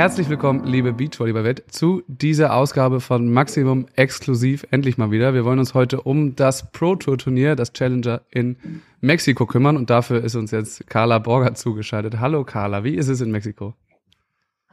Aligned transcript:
Herzlich 0.00 0.30
willkommen, 0.30 0.64
liebe 0.64 0.94
Beachvolleyball-Welt, 0.94 1.64
zu 1.70 2.02
dieser 2.06 2.54
Ausgabe 2.54 3.02
von 3.02 3.30
Maximum 3.30 3.86
Exklusiv. 3.96 4.66
Endlich 4.70 4.96
mal 4.96 5.10
wieder. 5.10 5.34
Wir 5.34 5.44
wollen 5.44 5.58
uns 5.58 5.74
heute 5.74 6.00
um 6.00 6.34
das 6.36 6.72
Pro 6.72 6.96
Tour 6.96 7.18
Turnier, 7.18 7.54
das 7.54 7.74
Challenger 7.74 8.22
in 8.30 8.56
Mexiko 9.02 9.44
kümmern 9.44 9.76
und 9.76 9.90
dafür 9.90 10.24
ist 10.24 10.36
uns 10.36 10.52
jetzt 10.52 10.88
Carla 10.88 11.18
Borger 11.18 11.52
zugeschaltet. 11.52 12.18
Hallo 12.18 12.44
Carla, 12.44 12.82
wie 12.82 12.94
ist 12.94 13.08
es 13.08 13.20
in 13.20 13.30
Mexiko? 13.30 13.74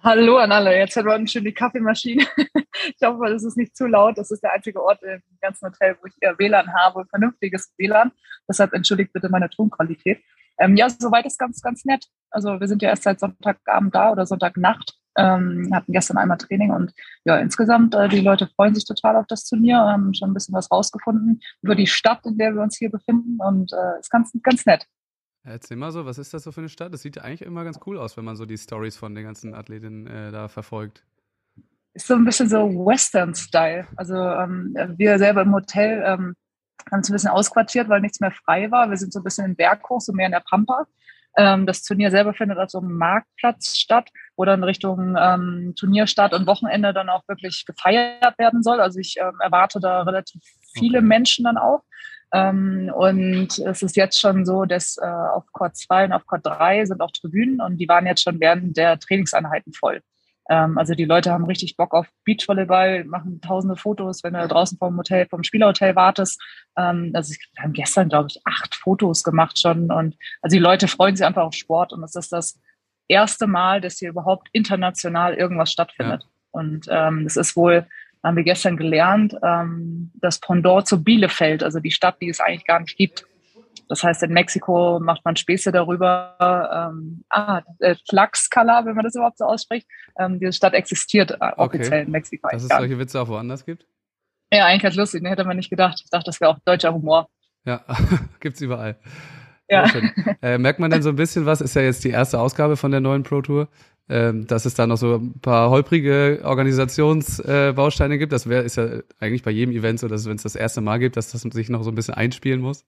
Hallo 0.01 0.37
an 0.37 0.53
alle. 0.53 0.77
Jetzt 0.77 0.95
hört 0.95 1.07
man 1.07 1.27
schön 1.27 1.43
die 1.43 1.53
Kaffeemaschine. 1.53 2.25
Ich 2.95 3.05
hoffe, 3.05 3.25
das 3.27 3.43
ist 3.43 3.57
nicht 3.57 3.75
zu 3.75 3.85
laut. 3.85 4.17
Das 4.17 4.31
ist 4.31 4.43
der 4.43 4.53
einzige 4.53 4.81
Ort 4.81 5.03
im 5.03 5.21
ganzen 5.41 5.65
Hotel, 5.65 5.97
wo 5.99 6.07
ich 6.07 6.13
WLAN 6.37 6.73
habe, 6.73 7.05
vernünftiges 7.09 7.73
WLAN. 7.77 8.11
Deshalb 8.47 8.71
entschuldigt 8.71 9.11
bitte 9.11 9.27
meine 9.29 9.49
Tonqualität. 9.49 10.21
Ähm, 10.57 10.77
ja, 10.77 10.89
soweit 10.89 11.25
ist 11.25 11.37
ganz, 11.37 11.61
ganz 11.61 11.83
nett. 11.83 12.05
Also 12.29 12.59
wir 12.59 12.67
sind 12.67 12.81
ja 12.81 12.89
erst 12.89 13.03
seit 13.03 13.19
Sonntagabend 13.19 13.93
da 13.93 14.11
oder 14.11 14.25
Sonntagnacht. 14.25 14.96
Ähm, 15.17 15.69
hatten 15.73 15.91
gestern 15.91 16.17
einmal 16.17 16.37
Training 16.37 16.71
und 16.71 16.93
ja, 17.25 17.37
insgesamt, 17.37 17.95
äh, 17.95 18.07
die 18.07 18.21
Leute 18.21 18.47
freuen 18.55 18.75
sich 18.75 18.85
total 18.85 19.15
auf 19.15 19.25
das 19.27 19.45
Turnier, 19.45 19.77
haben 19.77 20.13
schon 20.13 20.29
ein 20.29 20.33
bisschen 20.33 20.53
was 20.53 20.71
rausgefunden 20.71 21.41
über 21.63 21.75
die 21.75 21.87
Stadt, 21.87 22.25
in 22.25 22.37
der 22.37 22.53
wir 22.53 22.61
uns 22.61 22.77
hier 22.77 22.91
befinden 22.91 23.37
und 23.39 23.73
äh, 23.73 23.99
ist 23.99 24.11
ganz, 24.11 24.31
ganz 24.43 24.65
nett. 24.65 24.85
Erzähl 25.43 25.77
mal 25.77 25.91
so, 25.91 26.05
was 26.05 26.17
ist 26.17 26.33
das 26.33 26.43
so 26.43 26.51
für 26.51 26.61
eine 26.61 26.69
Stadt? 26.69 26.93
Das 26.93 27.01
sieht 27.01 27.15
ja 27.15 27.23
eigentlich 27.23 27.41
immer 27.41 27.63
ganz 27.63 27.79
cool 27.85 27.97
aus, 27.97 28.17
wenn 28.17 28.25
man 28.25 28.35
so 28.35 28.45
die 28.45 28.57
Stories 28.57 28.97
von 28.97 29.15
den 29.15 29.23
ganzen 29.23 29.55
Athletinnen 29.55 30.05
äh, 30.05 30.31
da 30.31 30.49
verfolgt. 30.49 31.03
Ist 31.93 32.07
so 32.07 32.15
ein 32.15 32.25
bisschen 32.25 32.49
so 32.49 32.57
Western-Style. 32.67 33.87
Also 33.95 34.15
ähm, 34.15 34.75
wir 34.97 35.17
selber 35.17 35.41
im 35.41 35.53
Hotel 35.53 36.03
ähm, 36.05 36.35
haben 36.91 36.99
uns 36.99 37.09
ein 37.09 37.13
bisschen 37.13 37.29
ausquartiert, 37.31 37.87
weil 37.89 38.01
nichts 38.01 38.19
mehr 38.19 38.31
frei 38.31 38.69
war. 38.71 38.89
Wir 38.89 38.97
sind 38.97 39.13
so 39.13 39.19
ein 39.19 39.23
bisschen 39.23 39.45
im 39.45 39.55
Berg 39.55 39.89
hoch, 39.89 40.01
so 40.01 40.13
mehr 40.13 40.25
in 40.25 40.33
der 40.33 40.43
Pampa. 40.47 40.85
Ähm, 41.37 41.65
das 41.65 41.83
Turnier 41.83 42.11
selber 42.11 42.33
findet 42.33 42.57
auf 42.57 42.69
so 42.69 42.79
einem 42.79 42.97
Marktplatz 42.97 43.77
statt, 43.77 44.09
wo 44.37 44.45
dann 44.45 44.63
Richtung 44.63 45.17
ähm, 45.19 45.73
Turnierstart 45.75 46.33
und 46.33 46.47
Wochenende 46.47 46.93
dann 46.93 47.09
auch 47.09 47.27
wirklich 47.27 47.65
gefeiert 47.65 48.37
werden 48.37 48.63
soll. 48.63 48.79
Also 48.79 48.99
ich 48.99 49.15
ähm, 49.19 49.33
erwarte 49.41 49.79
da 49.79 50.03
relativ 50.03 50.41
viele 50.73 50.99
okay. 50.99 51.07
Menschen 51.07 51.45
dann 51.45 51.57
auch. 51.57 51.81
Ähm, 52.31 52.91
und 52.95 53.57
es 53.59 53.81
ist 53.81 53.95
jetzt 53.95 54.19
schon 54.19 54.45
so, 54.45 54.65
dass 54.65 54.97
äh, 54.97 55.05
auf 55.05 55.45
Court 55.51 55.75
2 55.75 56.05
und 56.05 56.13
auf 56.13 56.25
Court 56.25 56.45
3 56.45 56.85
sind 56.85 57.01
auch 57.01 57.11
Tribünen 57.11 57.61
und 57.61 57.77
die 57.77 57.87
waren 57.87 58.05
jetzt 58.05 58.21
schon 58.21 58.39
während 58.39 58.77
der 58.77 58.99
Trainingseinheiten 58.99 59.73
voll. 59.73 60.01
Ähm, 60.49 60.77
also 60.77 60.93
die 60.93 61.05
Leute 61.05 61.31
haben 61.31 61.45
richtig 61.45 61.75
Bock 61.77 61.93
auf 61.93 62.07
Beachvolleyball, 62.25 63.05
machen 63.05 63.41
tausende 63.41 63.75
Fotos, 63.75 64.23
wenn 64.23 64.33
du 64.33 64.47
draußen 64.47 64.77
vom 64.77 64.97
Hotel, 64.97 65.27
vom 65.29 65.43
Spielerhotel 65.43 65.95
wartest. 65.95 66.41
Ähm, 66.77 67.11
also 67.13 67.33
wir 67.55 67.63
haben 67.63 67.73
gestern, 67.73 68.09
glaube 68.09 68.27
ich, 68.29 68.39
acht 68.45 68.75
Fotos 68.75 69.23
gemacht 69.23 69.59
schon. 69.59 69.91
Und 69.91 70.15
also 70.41 70.55
die 70.55 70.61
Leute 70.61 70.87
freuen 70.87 71.15
sich 71.15 71.25
einfach 71.25 71.43
auf 71.43 71.53
Sport 71.53 71.93
und 71.93 72.03
es 72.03 72.15
ist 72.15 72.31
das 72.31 72.59
erste 73.07 73.47
Mal, 73.47 73.81
dass 73.81 73.99
hier 73.99 74.09
überhaupt 74.09 74.49
international 74.51 75.33
irgendwas 75.33 75.71
stattfindet. 75.71 76.23
Ja. 76.23 76.29
Und 76.51 76.87
ähm, 76.89 77.25
es 77.25 77.37
ist 77.37 77.55
wohl, 77.55 77.85
haben 78.23 78.37
wir 78.37 78.43
gestern 78.43 78.77
gelernt, 78.77 79.35
ähm, 79.43 80.11
das 80.15 80.39
Pendant 80.39 80.87
zu 80.87 81.03
Bielefeld, 81.03 81.63
also 81.63 81.79
die 81.79 81.91
Stadt, 81.91 82.21
die 82.21 82.29
es 82.29 82.39
eigentlich 82.39 82.65
gar 82.65 82.79
nicht 82.79 82.97
gibt. 82.97 83.25
Das 83.89 84.03
heißt, 84.03 84.23
in 84.23 84.33
Mexiko 84.33 84.99
macht 84.99 85.23
man 85.23 85.35
Späße 85.35 85.71
darüber, 85.71 86.35
ähm, 86.91 87.23
ah, 87.29 87.61
äh, 87.79 87.95
Tlaxcala, 88.09 88.85
wenn 88.85 88.95
man 88.95 89.05
das 89.05 89.15
überhaupt 89.15 89.37
so 89.37 89.45
ausspricht. 89.45 89.87
Ähm, 90.19 90.39
diese 90.39 90.53
Stadt 90.53 90.73
existiert 90.73 91.31
äh, 91.31 91.51
offiziell 91.55 91.99
okay. 91.99 92.05
in 92.05 92.11
Mexiko. 92.11 92.49
Dass 92.51 92.63
es 92.63 92.69
solche 92.69 92.99
Witze 92.99 93.21
auch 93.21 93.27
woanders 93.29 93.65
gibt? 93.65 93.85
Ja, 94.51 94.65
eigentlich 94.65 94.83
ganz 94.83 94.95
lustig, 94.95 95.23
ne? 95.23 95.29
hätte 95.29 95.43
man 95.43 95.57
nicht 95.57 95.69
gedacht. 95.69 96.01
Ich 96.03 96.09
dachte, 96.09 96.25
das 96.25 96.41
wäre 96.41 96.51
auch 96.51 96.59
deutscher 96.65 96.93
Humor. 96.93 97.29
Ja, 97.65 97.83
gibt's 98.39 98.61
überall. 98.61 98.97
Ja. 99.69 99.85
Äh, 100.41 100.57
merkt 100.57 100.79
man 100.79 100.91
denn 100.91 101.01
so 101.01 101.09
ein 101.09 101.15
bisschen 101.15 101.45
was? 101.45 101.61
Ist 101.61 101.75
ja 101.75 101.81
jetzt 101.81 102.03
die 102.03 102.09
erste 102.09 102.39
Ausgabe 102.39 102.77
von 102.77 102.91
der 102.91 103.01
neuen 103.01 103.23
Pro 103.23 103.41
Tour, 103.41 103.67
ähm, 104.09 104.47
dass 104.47 104.65
es 104.65 104.75
da 104.75 104.87
noch 104.87 104.97
so 104.97 105.15
ein 105.15 105.39
paar 105.39 105.69
holprige 105.69 106.41
Organisationsbausteine 106.43 108.15
äh, 108.15 108.17
gibt. 108.17 108.31
Das 108.31 108.47
wär, 108.47 108.63
ist 108.63 108.77
ja 108.77 108.87
eigentlich 109.19 109.43
bei 109.43 109.51
jedem 109.51 109.73
Event 109.75 109.99
so, 109.99 110.07
dass 110.07 110.25
wenn 110.25 110.35
es 110.35 110.43
das 110.43 110.55
erste 110.55 110.81
Mal 110.81 110.99
gibt, 110.99 111.17
dass 111.17 111.31
das 111.31 111.41
sich 111.41 111.69
noch 111.69 111.83
so 111.83 111.91
ein 111.91 111.95
bisschen 111.95 112.13
einspielen 112.13 112.61
muss. 112.61 112.85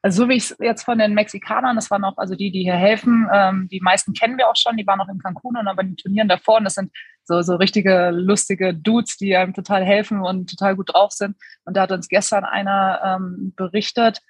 Also 0.00 0.22
so 0.22 0.28
wie 0.28 0.34
ich 0.34 0.50
es 0.50 0.56
jetzt 0.60 0.84
von 0.84 0.98
den 0.98 1.12
Mexikanern, 1.12 1.74
das 1.74 1.90
waren 1.90 2.04
auch 2.04 2.16
also 2.18 2.36
die, 2.36 2.52
die 2.52 2.62
hier 2.62 2.76
helfen, 2.76 3.28
ähm, 3.32 3.68
die 3.70 3.80
meisten 3.80 4.12
kennen 4.12 4.38
wir 4.38 4.48
auch 4.48 4.56
schon, 4.56 4.76
die 4.76 4.86
waren 4.86 5.00
auch 5.00 5.08
in 5.08 5.18
Cancun 5.18 5.56
und 5.56 5.64
dann 5.64 5.74
bei 5.74 5.82
den 5.82 5.96
Turnieren 5.96 6.28
davor 6.28 6.58
und 6.58 6.64
das 6.64 6.74
sind 6.74 6.92
so, 7.24 7.42
so 7.42 7.56
richtige 7.56 8.10
lustige 8.10 8.74
Dudes, 8.74 9.16
die 9.16 9.36
einem 9.36 9.54
total 9.54 9.84
helfen 9.84 10.20
und 10.20 10.50
total 10.50 10.76
gut 10.76 10.94
drauf 10.94 11.12
sind. 11.12 11.36
Und 11.64 11.76
da 11.76 11.82
hat 11.82 11.92
uns 11.92 12.08
gestern 12.08 12.44
einer 12.44 13.18
ähm, 13.20 13.52
berichtet, 13.56 14.22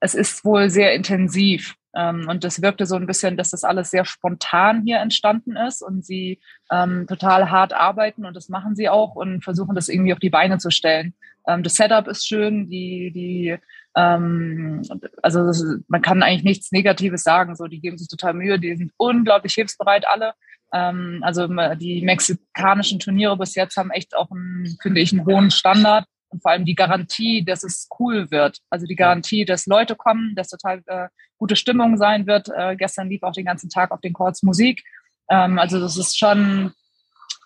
es 0.00 0.14
ist 0.14 0.44
wohl 0.44 0.70
sehr 0.70 0.94
intensiv. 0.94 1.74
Ähm, 1.94 2.28
und 2.28 2.44
das 2.44 2.60
wirkte 2.60 2.84
so 2.86 2.96
ein 2.96 3.06
bisschen, 3.06 3.36
dass 3.36 3.50
das 3.50 3.64
alles 3.64 3.90
sehr 3.90 4.04
spontan 4.04 4.82
hier 4.84 4.98
entstanden 4.98 5.56
ist 5.56 5.82
und 5.82 6.04
sie 6.04 6.40
ähm, 6.70 7.06
total 7.06 7.50
hart 7.50 7.72
arbeiten 7.72 8.26
und 8.26 8.34
das 8.34 8.48
machen 8.48 8.76
sie 8.76 8.88
auch 8.88 9.14
und 9.14 9.42
versuchen 9.42 9.74
das 9.74 9.88
irgendwie 9.88 10.12
auf 10.12 10.18
die 10.18 10.30
Beine 10.30 10.58
zu 10.58 10.70
stellen. 10.70 11.14
Ähm, 11.48 11.62
das 11.62 11.74
Setup 11.74 12.06
ist 12.08 12.26
schön, 12.26 12.68
die, 12.68 13.12
die 13.12 13.56
ähm, 13.96 14.82
also 15.22 15.48
ist, 15.48 15.64
man 15.88 16.02
kann 16.02 16.22
eigentlich 16.22 16.44
nichts 16.44 16.70
Negatives 16.70 17.22
sagen. 17.22 17.56
So, 17.56 17.66
die 17.66 17.80
geben 17.80 17.96
sich 17.96 18.08
total 18.08 18.34
Mühe, 18.34 18.58
die 18.58 18.76
sind 18.76 18.92
unglaublich 18.98 19.54
hilfsbereit 19.54 20.06
alle. 20.06 20.34
Ähm, 20.72 21.20
also 21.22 21.46
die 21.76 22.02
mexikanischen 22.02 22.98
Turniere 22.98 23.38
bis 23.38 23.54
jetzt 23.54 23.76
haben 23.76 23.90
echt 23.90 24.14
auch, 24.14 24.30
einen, 24.30 24.76
finde 24.82 25.00
ich, 25.00 25.12
einen 25.12 25.24
hohen 25.24 25.50
Standard 25.50 26.04
und 26.36 26.42
vor 26.42 26.50
allem 26.50 26.64
die 26.66 26.74
Garantie, 26.74 27.44
dass 27.44 27.64
es 27.64 27.88
cool 27.98 28.30
wird. 28.30 28.58
Also 28.68 28.86
die 28.86 28.94
Garantie, 28.94 29.44
dass 29.46 29.66
Leute 29.66 29.96
kommen, 29.96 30.34
dass 30.36 30.48
total 30.48 30.82
äh, 30.86 31.08
gute 31.38 31.56
Stimmung 31.56 31.96
sein 31.96 32.26
wird. 32.26 32.48
Äh, 32.54 32.76
gestern 32.76 33.08
lief 33.08 33.22
auch 33.22 33.32
den 33.32 33.46
ganzen 33.46 33.70
Tag 33.70 33.90
auf 33.90 34.00
den 34.02 34.12
Chords 34.12 34.42
Musik. 34.42 34.84
Ähm, 35.30 35.58
also 35.58 35.80
das 35.80 35.96
ist 35.96 36.18
schon 36.18 36.72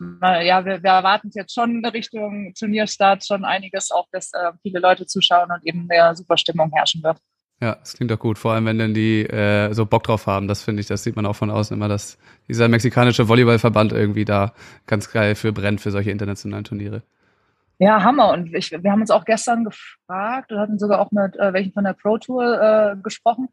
ja, 0.01 0.65
wir, 0.65 0.83
wir 0.83 0.91
erwarten 0.91 1.31
jetzt 1.35 1.55
schon 1.55 1.85
Richtung 1.85 2.55
Turnierstart 2.59 3.25
schon 3.25 3.45
einiges, 3.45 3.91
auch 3.91 4.07
dass 4.11 4.33
äh, 4.33 4.53
viele 4.63 4.81
Leute 4.81 5.05
zuschauen 5.05 5.51
und 5.51 5.67
eben 5.67 5.87
mehr 5.87 6.17
Superstimmung 6.17 6.71
herrschen 6.73 7.03
wird. 7.03 7.19
Ja, 7.61 7.75
das 7.75 7.93
klingt 7.93 8.11
doch 8.11 8.19
gut. 8.19 8.39
Vor 8.39 8.53
allem, 8.53 8.65
wenn 8.65 8.79
dann 8.79 8.95
die 8.95 9.27
äh, 9.27 9.75
so 9.75 9.85
Bock 9.85 10.05
drauf 10.05 10.27
haben. 10.27 10.49
Das 10.49 10.63
finde 10.63 10.81
ich, 10.81 10.87
das 10.87 11.03
sieht 11.03 11.17
man 11.17 11.27
auch 11.27 11.37
von 11.37 11.51
außen 11.51 11.77
immer, 11.77 11.89
dass 11.89 12.17
dieser 12.49 12.69
mexikanische 12.69 13.29
Volleyballverband 13.29 13.93
irgendwie 13.93 14.25
da 14.25 14.55
ganz 14.87 15.11
geil 15.11 15.35
für 15.35 15.53
brennt 15.53 15.83
für 15.83 15.91
solche 15.91 16.11
internationalen 16.11 16.65
Turniere. 16.65 17.03
Ja, 17.81 18.03
Hammer. 18.03 18.29
Und 18.31 18.55
ich, 18.55 18.71
wir 18.71 18.93
haben 18.93 19.01
uns 19.01 19.11
auch 19.11 19.25
gestern 19.25 19.65
gefragt 19.65 20.53
und 20.53 20.59
hatten 20.59 20.79
sogar 20.79 21.01
auch 21.01 21.11
mit 21.13 21.35
äh, 21.37 21.55
welchen 21.55 21.73
von 21.73 21.85
der 21.85 21.95
Pro 21.95 22.19
Tour 22.19 22.61
äh, 22.61 22.97
gesprochen, 23.03 23.49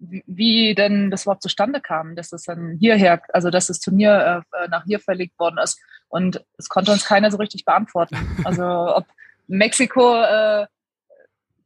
wie 0.00 0.74
denn 0.74 1.08
das 1.12 1.22
überhaupt 1.22 1.44
zustande 1.44 1.80
kam, 1.80 2.16
dass 2.16 2.32
es 2.32 2.42
dann 2.42 2.76
hierher, 2.80 3.22
also 3.32 3.48
dass 3.48 3.68
das 3.68 3.78
Turnier 3.78 4.42
äh, 4.52 4.68
nach 4.68 4.84
hier 4.86 4.98
verlegt 4.98 5.38
worden 5.38 5.58
ist. 5.62 5.80
Und 6.08 6.44
es 6.58 6.68
konnte 6.68 6.90
uns 6.90 7.06
keiner 7.06 7.30
so 7.30 7.36
richtig 7.36 7.64
beantworten. 7.64 8.16
Also 8.44 8.64
ob 8.64 9.06
Mexiko 9.46 10.20
äh, 10.20 10.66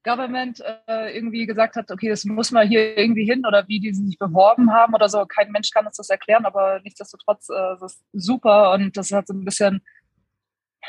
Government 0.02 0.62
äh, 0.86 1.16
irgendwie 1.16 1.46
gesagt 1.46 1.76
hat, 1.76 1.90
okay, 1.90 2.10
das 2.10 2.26
muss 2.26 2.50
man 2.50 2.68
hier 2.68 2.98
irgendwie 2.98 3.24
hin 3.24 3.46
oder 3.46 3.66
wie 3.66 3.80
die 3.80 3.94
sich 3.94 4.18
beworben 4.18 4.70
haben 4.70 4.92
oder 4.92 5.08
so. 5.08 5.24
Kein 5.24 5.50
Mensch 5.52 5.70
kann 5.70 5.86
uns 5.86 5.96
das 5.96 6.10
erklären, 6.10 6.44
aber 6.44 6.80
nichtsdestotrotz 6.84 7.48
äh, 7.48 7.76
das 7.80 7.94
ist 7.94 8.04
super 8.12 8.72
und 8.72 8.94
das 8.94 9.10
hat 9.10 9.26
so 9.26 9.32
ein 9.32 9.46
bisschen, 9.46 9.80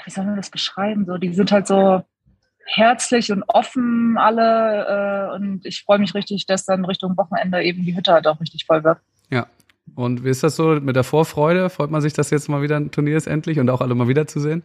wie 0.04 0.12
soll 0.12 0.26
man 0.26 0.36
das 0.36 0.50
beschreiben? 0.50 1.06
So, 1.06 1.18
die 1.18 1.34
sind 1.34 1.52
halt 1.52 1.68
so 1.68 2.04
herzlich 2.66 3.32
und 3.32 3.44
offen 3.44 4.18
alle 4.18 5.32
äh, 5.32 5.36
und 5.36 5.66
ich 5.66 5.84
freue 5.84 6.00
mich 6.00 6.14
richtig, 6.16 6.46
dass 6.48 6.66
dann 6.66 6.86
Richtung 6.86 7.16
Wochenende 7.16 7.64
eben 7.64 7.84
die 7.84 7.96
Hütte 7.96 8.14
halt 8.14 8.28
auch 8.28 8.40
richtig 8.42 8.66
voll 8.66 8.84
wird. 8.84 9.00
Ja. 9.30 9.48
Und 9.94 10.24
wie 10.24 10.30
ist 10.30 10.44
das 10.44 10.56
so 10.56 10.80
mit 10.82 10.96
der 10.96 11.04
Vorfreude? 11.04 11.70
Freut 11.70 11.92
man 11.92 12.02
sich, 12.02 12.14
dass 12.14 12.32
jetzt 12.32 12.50
mal 12.50 12.64
wieder 12.64 12.78
ein 12.78 12.92
Turnier 12.92 13.18
ist 13.18 13.28
endlich 13.28 13.60
und 13.60 13.70
auch 13.70 13.82
alle 13.82 13.94
mal 13.94 14.08
wiederzusehen? 14.08 14.64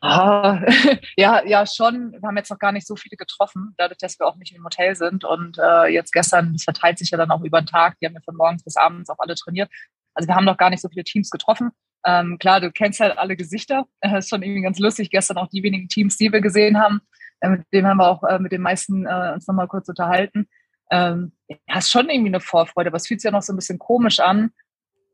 Ah, 0.00 0.60
ja, 1.16 1.44
ja, 1.44 1.66
schon. 1.66 2.12
Wir 2.12 2.22
haben 2.22 2.36
jetzt 2.36 2.50
noch 2.50 2.58
gar 2.58 2.72
nicht 2.72 2.86
so 2.86 2.94
viele 2.94 3.16
getroffen, 3.16 3.74
dadurch, 3.78 3.98
dass 3.98 4.18
wir 4.18 4.26
auch 4.26 4.36
nicht 4.36 4.54
im 4.54 4.62
Hotel 4.62 4.94
sind. 4.94 5.24
Und 5.24 5.58
äh, 5.58 5.86
jetzt 5.86 6.12
gestern, 6.12 6.52
das 6.52 6.64
verteilt 6.64 6.98
sich 6.98 7.10
ja 7.10 7.18
dann 7.18 7.30
auch 7.30 7.42
über 7.42 7.60
den 7.60 7.66
Tag. 7.66 7.98
Die 7.98 8.06
haben 8.06 8.14
ja 8.14 8.20
von 8.24 8.36
morgens 8.36 8.62
bis 8.62 8.76
abends 8.76 9.10
auch 9.10 9.18
alle 9.18 9.34
trainiert. 9.34 9.70
Also 10.14 10.28
wir 10.28 10.36
haben 10.36 10.44
noch 10.44 10.58
gar 10.58 10.70
nicht 10.70 10.82
so 10.82 10.88
viele 10.88 11.04
Teams 11.04 11.30
getroffen. 11.30 11.70
Ähm, 12.04 12.38
klar, 12.38 12.60
du 12.60 12.70
kennst 12.72 13.00
halt 13.00 13.18
alle 13.18 13.36
Gesichter. 13.36 13.86
Das 14.00 14.24
ist 14.24 14.30
schon 14.30 14.42
irgendwie 14.42 14.62
ganz 14.62 14.78
lustig. 14.78 15.10
Gestern 15.10 15.38
auch 15.38 15.48
die 15.48 15.62
wenigen 15.62 15.88
Teams, 15.88 16.16
die 16.16 16.32
wir 16.32 16.40
gesehen 16.40 16.78
haben. 16.78 17.00
Äh, 17.40 17.50
mit 17.50 17.66
dem 17.72 17.86
haben 17.86 17.98
wir 17.98 18.08
auch 18.08 18.22
äh, 18.24 18.38
mit 18.38 18.52
den 18.52 18.62
meisten 18.62 19.06
äh, 19.06 19.32
uns 19.34 19.46
nochmal 19.46 19.68
kurz 19.68 19.88
unterhalten. 19.88 20.48
Ähm, 20.90 21.32
ja, 21.48 21.78
ist 21.78 21.90
schon 21.90 22.10
irgendwie 22.10 22.28
eine 22.28 22.40
Vorfreude, 22.40 22.88
aber 22.88 22.96
es 22.96 23.06
fühlt 23.06 23.20
sich 23.20 23.28
ja 23.28 23.32
noch 23.32 23.42
so 23.42 23.52
ein 23.52 23.56
bisschen 23.56 23.78
komisch 23.78 24.20
an, 24.20 24.50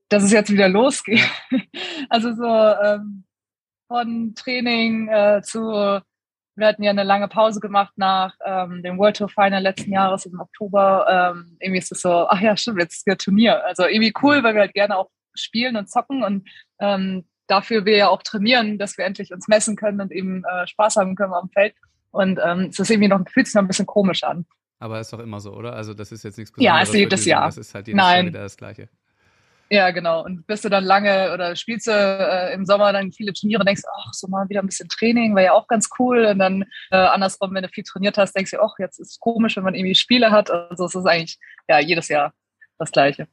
dass 0.08 0.24
es 0.24 0.32
jetzt 0.32 0.50
wieder 0.50 0.68
losgeht. 0.68 1.28
also 2.08 2.34
so 2.34 2.44
ähm, 2.44 3.24
von 3.86 4.34
Training 4.34 5.08
äh, 5.08 5.40
zu, 5.42 5.60
wir 5.60 6.66
hatten 6.66 6.82
ja 6.82 6.90
eine 6.90 7.04
lange 7.04 7.28
Pause 7.28 7.60
gemacht 7.60 7.92
nach 7.96 8.34
ähm, 8.44 8.82
dem 8.82 8.98
World 8.98 9.16
Tour 9.16 9.28
Final 9.28 9.62
letzten 9.62 9.92
Jahres 9.92 10.26
im 10.26 10.40
Oktober. 10.40 11.06
Ähm, 11.08 11.56
irgendwie 11.60 11.78
ist 11.78 11.92
es 11.92 12.00
so, 12.00 12.28
ach 12.28 12.40
ja, 12.40 12.56
stimmt, 12.56 12.80
jetzt 12.80 12.96
ist 12.96 13.06
das 13.06 13.18
Turnier. 13.18 13.64
Also 13.64 13.86
irgendwie 13.86 14.12
cool, 14.22 14.42
weil 14.42 14.54
wir 14.54 14.62
halt 14.62 14.74
gerne 14.74 14.96
auch 14.96 15.10
spielen 15.34 15.76
und 15.76 15.88
zocken 15.88 16.24
und 16.24 16.48
ähm, 16.80 17.24
dafür 17.46 17.84
wir 17.84 17.96
ja 17.96 18.08
auch 18.08 18.22
trainieren, 18.22 18.78
dass 18.78 18.98
wir 18.98 19.04
endlich 19.04 19.32
uns 19.32 19.48
messen 19.48 19.76
können 19.76 20.00
und 20.00 20.12
eben 20.12 20.44
äh, 20.44 20.66
Spaß 20.66 20.96
haben 20.96 21.16
können 21.16 21.32
am 21.32 21.50
Feld. 21.50 21.74
Und 22.10 22.38
ähm, 22.44 22.68
es 22.70 22.78
ist 22.78 22.90
irgendwie 22.90 23.08
noch, 23.08 23.20
fühlt 23.28 23.46
sich 23.46 23.54
noch 23.54 23.62
ein 23.62 23.68
bisschen 23.68 23.86
komisch 23.86 24.22
an. 24.24 24.46
Aber 24.78 25.00
ist 25.00 25.12
doch 25.12 25.18
immer 25.18 25.40
so, 25.40 25.52
oder? 25.52 25.74
Also 25.74 25.92
das 25.92 26.12
ist 26.12 26.22
jetzt 26.24 26.38
nichts 26.38 26.52
Besonderes. 26.52 26.78
Ja, 26.78 26.82
es 26.82 26.88
ist 26.90 26.94
jedes 26.94 27.24
Jahr. 27.24 27.46
Das 27.46 27.58
ist 27.58 27.74
halt 27.74 27.88
jedes 27.88 27.96
Nein. 27.96 28.16
Jahr 28.16 28.26
wieder 28.26 28.42
das 28.42 28.56
Gleiche. 28.56 28.88
Ja, 29.70 29.90
genau. 29.90 30.24
Und 30.24 30.46
bist 30.46 30.64
du 30.64 30.70
dann 30.70 30.84
lange 30.84 31.32
oder 31.34 31.54
spielst 31.54 31.88
du 31.88 31.90
äh, 31.90 32.54
im 32.54 32.64
Sommer 32.64 32.92
dann 32.92 33.12
viele 33.12 33.34
Turniere, 33.34 33.64
denkst, 33.64 33.82
ach, 33.98 34.14
so 34.14 34.26
mal 34.26 34.48
wieder 34.48 34.60
ein 34.62 34.66
bisschen 34.66 34.88
Training, 34.88 35.36
wäre 35.36 35.46
ja 35.46 35.52
auch 35.52 35.66
ganz 35.66 35.90
cool. 35.98 36.24
Und 36.24 36.38
dann 36.38 36.62
äh, 36.90 36.96
andersrum, 36.96 37.54
wenn 37.54 37.62
du 37.62 37.68
viel 37.68 37.84
trainiert 37.84 38.16
hast, 38.16 38.34
denkst 38.34 38.52
du, 38.52 38.62
ach, 38.62 38.74
jetzt 38.78 38.98
ist 38.98 39.10
es 39.10 39.18
komisch, 39.18 39.56
wenn 39.56 39.64
man 39.64 39.74
irgendwie 39.74 39.94
Spiele 39.94 40.30
hat. 40.30 40.50
Also 40.50 40.86
es 40.86 40.94
ist 40.94 41.04
eigentlich 41.04 41.38
ja 41.68 41.80
jedes 41.80 42.08
Jahr 42.08 42.32
das 42.78 42.92
Gleiche. 42.92 43.28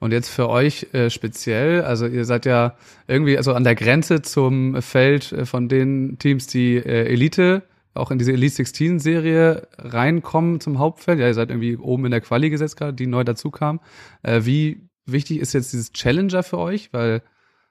Und 0.00 0.12
jetzt 0.12 0.30
für 0.30 0.48
euch 0.48 0.88
äh, 0.94 1.10
speziell, 1.10 1.82
also 1.82 2.06
ihr 2.06 2.24
seid 2.24 2.46
ja 2.46 2.74
irgendwie 3.06 3.36
also 3.36 3.52
an 3.52 3.64
der 3.64 3.74
Grenze 3.74 4.22
zum 4.22 4.80
Feld 4.80 5.30
äh, 5.32 5.44
von 5.44 5.68
den 5.68 6.18
Teams, 6.18 6.46
die 6.46 6.76
äh, 6.76 7.04
Elite, 7.04 7.62
auch 7.92 8.10
in 8.10 8.18
diese 8.18 8.32
Elite 8.32 8.54
16 8.54 8.98
Serie 8.98 9.68
reinkommen 9.76 10.58
zum 10.60 10.78
Hauptfeld. 10.78 11.20
Ja, 11.20 11.26
ihr 11.26 11.34
seid 11.34 11.50
irgendwie 11.50 11.76
oben 11.76 12.06
in 12.06 12.12
der 12.12 12.22
Quali 12.22 12.48
gesetzt 12.48 12.78
gerade, 12.78 12.94
die 12.94 13.06
neu 13.06 13.24
dazu 13.24 13.50
kam. 13.50 13.80
Äh, 14.22 14.40
wie 14.44 14.88
wichtig 15.04 15.38
ist 15.38 15.52
jetzt 15.52 15.72
dieses 15.72 15.92
Challenger 15.92 16.42
für 16.42 16.58
euch? 16.58 16.92
Weil 16.94 17.22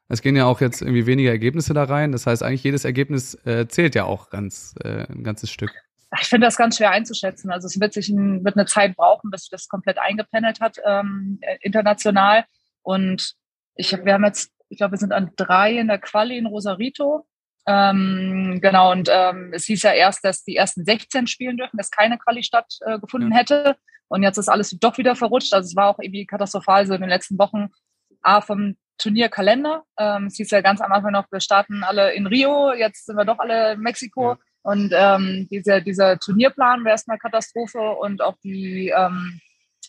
es 0.07 0.21
gehen 0.21 0.35
ja 0.35 0.45
auch 0.45 0.61
jetzt 0.61 0.81
irgendwie 0.81 1.07
weniger 1.07 1.31
Ergebnisse 1.31 1.73
da 1.73 1.83
rein. 1.83 2.11
Das 2.11 2.27
heißt, 2.27 2.43
eigentlich 2.43 2.63
jedes 2.63 2.85
Ergebnis 2.85 3.35
äh, 3.45 3.67
zählt 3.67 3.95
ja 3.95 4.05
auch 4.05 4.29
ganz, 4.29 4.75
äh, 4.83 5.07
ein 5.09 5.23
ganzes 5.23 5.49
Stück. 5.49 5.71
Ich 6.19 6.27
finde 6.27 6.47
das 6.47 6.57
ganz 6.57 6.77
schwer 6.77 6.91
einzuschätzen. 6.91 7.51
Also 7.51 7.67
es 7.67 7.79
wird 7.79 7.93
sich 7.93 8.09
ein, 8.09 8.43
wird 8.43 8.57
eine 8.57 8.65
Zeit 8.65 8.95
brauchen, 8.95 9.29
bis 9.29 9.41
sich 9.41 9.51
das 9.51 9.67
komplett 9.67 9.99
eingependelt 9.99 10.59
hat 10.59 10.77
ähm, 10.83 11.39
international. 11.61 12.45
Und 12.81 13.33
ich 13.75 13.91
wir 13.91 14.13
haben 14.13 14.25
jetzt, 14.25 14.51
ich 14.69 14.77
glaube, 14.77 14.93
wir 14.93 14.97
sind 14.97 15.13
an 15.13 15.31
drei 15.35 15.77
in 15.77 15.87
der 15.87 15.99
Quali 15.99 16.37
in 16.37 16.47
Rosarito. 16.47 17.27
Ähm, 17.67 18.59
genau, 18.61 18.91
und 18.91 19.09
ähm, 19.11 19.51
es 19.53 19.65
hieß 19.65 19.83
ja 19.83 19.91
erst, 19.91 20.25
dass 20.25 20.43
die 20.43 20.55
ersten 20.55 20.83
16 20.83 21.27
spielen 21.27 21.57
dürfen, 21.57 21.77
dass 21.77 21.91
keine 21.91 22.17
Quali 22.17 22.43
stattgefunden 22.43 23.31
äh, 23.31 23.35
ja. 23.35 23.39
hätte. 23.39 23.75
Und 24.07 24.23
jetzt 24.23 24.37
ist 24.37 24.49
alles 24.49 24.71
doch 24.79 24.97
wieder 24.97 25.15
verrutscht. 25.15 25.53
Also 25.53 25.67
es 25.67 25.75
war 25.75 25.87
auch 25.87 25.99
irgendwie 25.99 26.25
katastrophal 26.25 26.87
so 26.87 26.95
in 26.95 27.01
den 27.01 27.09
letzten 27.09 27.37
Wochen. 27.37 27.69
A, 28.21 28.41
vom 28.41 28.75
Turnierkalender. 28.97 29.83
Ähm, 29.97 30.25
es 30.25 30.35
hieß 30.35 30.51
ja 30.51 30.61
ganz 30.61 30.81
am 30.81 30.91
Anfang 30.91 31.13
noch, 31.13 31.31
wir 31.31 31.39
starten 31.39 31.83
alle 31.83 32.13
in 32.13 32.27
Rio, 32.27 32.73
jetzt 32.73 33.05
sind 33.05 33.15
wir 33.15 33.25
doch 33.25 33.39
alle 33.39 33.73
in 33.73 33.79
Mexiko. 33.79 34.31
Ja. 34.31 34.37
Und 34.63 34.91
ähm, 34.93 35.47
dieser, 35.49 35.81
dieser 35.81 36.19
Turnierplan 36.19 36.83
wäre 36.83 36.91
erstmal 36.91 37.17
Katastrophe 37.17 37.79
und 37.79 38.21
auch 38.21 38.35
die 38.43 38.89
ähm, 38.95 39.39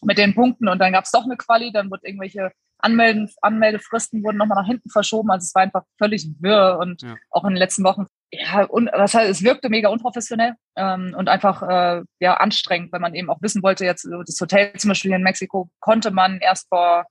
mit 0.02 0.18
den 0.18 0.34
Punkten. 0.34 0.68
Und 0.68 0.78
dann 0.78 0.92
gab 0.92 1.04
es 1.04 1.10
doch 1.10 1.24
eine 1.24 1.36
Quali, 1.36 1.72
dann 1.72 1.90
wird 1.90 2.04
irgendwelche 2.04 2.52
Anmelden, 2.78 3.30
Anmeldefristen 3.42 4.22
wurden 4.22 4.38
nochmal 4.38 4.62
nach 4.62 4.68
hinten 4.68 4.90
verschoben. 4.90 5.30
Also 5.30 5.44
es 5.44 5.54
war 5.54 5.62
einfach 5.62 5.84
völlig 5.98 6.28
wirr 6.40 6.78
und 6.80 7.02
ja. 7.02 7.16
auch 7.30 7.44
in 7.44 7.50
den 7.50 7.58
letzten 7.58 7.84
Wochen, 7.84 8.06
ja, 8.32 8.64
und 8.64 8.90
was 8.92 9.14
heißt, 9.14 9.28
es 9.28 9.42
wirkte 9.42 9.68
mega 9.68 9.88
unprofessionell 9.88 10.54
ähm, 10.76 11.14
und 11.16 11.28
einfach 11.28 11.62
äh, 11.62 12.02
ja 12.20 12.34
anstrengend, 12.34 12.92
weil 12.92 13.00
man 13.00 13.14
eben 13.14 13.28
auch 13.28 13.42
wissen 13.42 13.62
wollte, 13.62 13.84
jetzt 13.84 14.08
das 14.26 14.40
Hotel 14.40 14.72
zum 14.74 14.88
Beispiel 14.90 15.12
in 15.12 15.22
Mexiko 15.22 15.68
konnte 15.80 16.10
man 16.10 16.38
erst 16.38 16.68
vor 16.68 17.06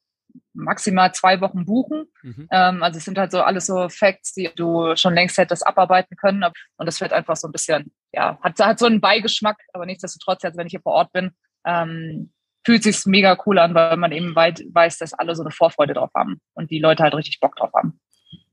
maximal 0.53 1.13
zwei 1.13 1.41
Wochen 1.41 1.65
buchen. 1.65 2.05
Mhm. 2.21 2.47
Ähm, 2.51 2.83
also 2.83 2.97
es 2.97 3.05
sind 3.05 3.17
halt 3.17 3.31
so 3.31 3.41
alles 3.41 3.65
so 3.65 3.89
Facts, 3.89 4.33
die 4.33 4.49
du 4.55 4.95
schon 4.95 5.13
längst 5.13 5.37
hättest 5.37 5.65
abarbeiten 5.65 6.15
können. 6.17 6.43
Und 6.43 6.85
das 6.85 7.01
wird 7.01 7.13
einfach 7.13 7.35
so 7.35 7.47
ein 7.47 7.51
bisschen, 7.51 7.91
ja, 8.11 8.39
hat, 8.41 8.59
hat 8.59 8.79
so 8.79 8.85
einen 8.85 9.01
Beigeschmack, 9.01 9.57
aber 9.73 9.85
nichtsdestotrotz, 9.85 10.43
jetzt 10.43 10.57
wenn 10.57 10.67
ich 10.67 10.71
hier 10.71 10.81
vor 10.81 10.93
Ort 10.93 11.11
bin, 11.13 11.31
ähm, 11.65 12.31
fühlt 12.65 12.83
sich 12.83 13.05
mega 13.05 13.37
cool 13.45 13.57
an, 13.57 13.73
weil 13.73 13.97
man 13.97 14.11
eben 14.11 14.35
weit, 14.35 14.63
weiß, 14.71 14.97
dass 14.97 15.13
alle 15.13 15.35
so 15.35 15.43
eine 15.43 15.51
Vorfreude 15.51 15.93
drauf 15.93 16.11
haben 16.15 16.39
und 16.53 16.71
die 16.71 16.79
Leute 16.79 17.03
halt 17.03 17.15
richtig 17.15 17.39
Bock 17.39 17.55
drauf 17.55 17.71
haben. 17.73 17.99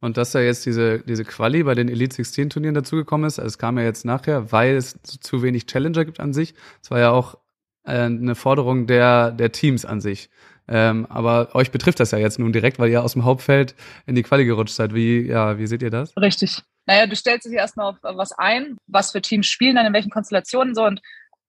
Und 0.00 0.16
dass 0.16 0.32
da 0.32 0.40
jetzt 0.40 0.64
diese, 0.66 1.00
diese 1.00 1.24
Quali 1.24 1.62
bei 1.62 1.74
den 1.74 1.88
Elite 1.88 2.14
16 2.14 2.50
Turnieren 2.50 2.74
dazugekommen 2.74 3.26
ist, 3.26 3.38
also 3.38 3.48
es 3.48 3.58
kam 3.58 3.78
ja 3.78 3.84
jetzt 3.84 4.04
nachher, 4.04 4.52
weil 4.52 4.76
es 4.76 4.98
zu 5.02 5.42
wenig 5.42 5.66
Challenger 5.66 6.04
gibt 6.04 6.20
an 6.20 6.32
sich. 6.32 6.54
Es 6.82 6.90
war 6.90 6.98
ja 6.98 7.10
auch 7.10 7.36
äh, 7.84 8.02
eine 8.02 8.34
Forderung 8.34 8.86
der, 8.86 9.32
der 9.32 9.52
Teams 9.52 9.84
an 9.84 10.00
sich. 10.00 10.28
Ähm, 10.68 11.06
aber 11.08 11.54
euch 11.54 11.70
betrifft 11.70 12.00
das 12.00 12.10
ja 12.10 12.18
jetzt 12.18 12.38
nun 12.38 12.52
direkt, 12.52 12.78
weil 12.78 12.90
ihr 12.90 13.04
aus 13.04 13.12
dem 13.12 13.24
Hauptfeld 13.24 13.74
in 14.06 14.14
die 14.14 14.22
Quali 14.22 14.44
gerutscht 14.44 14.74
seid. 14.74 14.94
Wie, 14.94 15.26
ja, 15.26 15.58
wie 15.58 15.66
seht 15.66 15.82
ihr 15.82 15.90
das? 15.90 16.16
Richtig. 16.16 16.62
Naja, 16.86 17.06
du 17.06 17.16
stellst 17.16 17.46
dich 17.46 17.54
erstmal 17.54 17.90
auf 17.90 17.96
was 18.02 18.32
ein, 18.32 18.76
was 18.86 19.12
für 19.12 19.20
Teams 19.20 19.46
spielen 19.46 19.76
dann 19.76 19.86
in 19.86 19.92
welchen 19.92 20.10
Konstellationen 20.10 20.74
so 20.74 20.84
und 20.84 21.00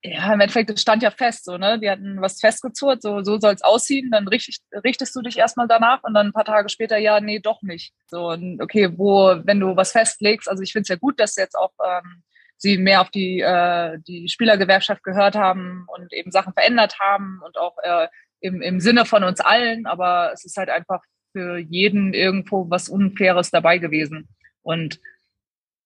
ja, 0.04 0.34
im 0.34 0.40
Endeffekt, 0.40 0.70
es 0.70 0.82
stand 0.82 1.02
ja 1.02 1.12
fest, 1.12 1.46
so, 1.46 1.58
ne? 1.58 1.80
Die 1.80 1.90
hatten 1.90 2.22
was 2.22 2.40
festgezurrt, 2.40 3.02
so, 3.02 3.24
so 3.24 3.40
soll 3.40 3.54
es 3.54 3.64
aussehen, 3.64 4.12
dann 4.12 4.28
richtest, 4.28 4.64
richtest 4.84 5.16
du 5.16 5.22
dich 5.22 5.38
erstmal 5.38 5.68
danach 5.68 6.04
und 6.04 6.14
dann 6.14 6.28
ein 6.28 6.34
paar 6.34 6.46
Tage 6.46 6.70
später, 6.70 6.98
ja, 6.98 7.20
nee, 7.20 7.40
doch 7.40 7.62
nicht. 7.64 7.94
So, 8.08 8.38
okay, 8.60 8.90
wo, 8.96 9.36
wenn 9.44 9.60
du 9.60 9.76
was 9.76 9.92
festlegst, 9.92 10.48
also 10.48 10.62
ich 10.62 10.72
finde 10.72 10.84
es 10.84 10.90
ja 10.90 10.96
gut, 10.98 11.20
dass 11.20 11.36
jetzt 11.36 11.58
auch 11.58 11.74
ähm, 11.84 12.24
sie 12.58 12.78
mehr 12.78 13.02
auf 13.02 13.10
die, 13.10 13.42
äh, 13.42 13.98
die 14.08 14.30
Spielergewerkschaft 14.30 15.04
gehört 15.04 15.36
haben 15.36 15.86
und 15.88 16.14
eben 16.14 16.32
Sachen 16.32 16.54
verändert 16.54 17.00
haben 17.00 17.42
und 17.44 17.58
auch 17.58 17.78
äh, 17.82 18.08
im, 18.40 18.62
im 18.62 18.80
Sinne 18.80 19.06
von 19.06 19.24
uns 19.24 19.40
allen, 19.40 19.86
aber 19.86 20.32
es 20.34 20.46
ist 20.46 20.58
halt 20.58 20.70
einfach 20.70 21.04
für 21.32 21.58
jeden 21.58 22.14
irgendwo 22.14 22.70
was 22.70 22.90
Unfaires 22.90 23.52
dabei 23.52 23.78
gewesen. 23.78 24.28
Und 24.62 25.00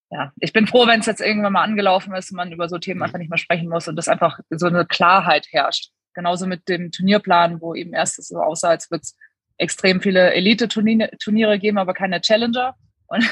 ja, 0.09 0.33
ich 0.39 0.51
bin 0.51 0.67
froh, 0.67 0.87
wenn 0.87 0.99
es 0.99 1.05
jetzt 1.05 1.21
irgendwann 1.21 1.53
mal 1.53 1.63
angelaufen 1.63 2.13
ist 2.15 2.31
und 2.31 2.37
man 2.37 2.51
über 2.51 2.67
so 2.67 2.77
Themen 2.77 3.01
einfach 3.01 3.17
nicht 3.17 3.29
mehr 3.29 3.37
sprechen 3.37 3.69
muss 3.69 3.87
und 3.87 3.95
das 3.95 4.09
einfach 4.09 4.39
so 4.49 4.67
eine 4.67 4.85
Klarheit 4.85 5.47
herrscht. 5.51 5.91
Genauso 6.13 6.45
mit 6.47 6.67
dem 6.67 6.91
Turnierplan, 6.91 7.61
wo 7.61 7.73
eben 7.73 7.93
erst 7.93 8.21
so 8.21 8.41
aussah, 8.41 8.69
als 8.69 8.91
würde 8.91 9.03
es 9.03 9.17
extrem 9.57 10.01
viele 10.01 10.33
Elite-Turniere 10.33 11.59
geben, 11.59 11.77
aber 11.77 11.93
keine 11.93 12.19
Challenger. 12.19 12.75
Und 13.07 13.23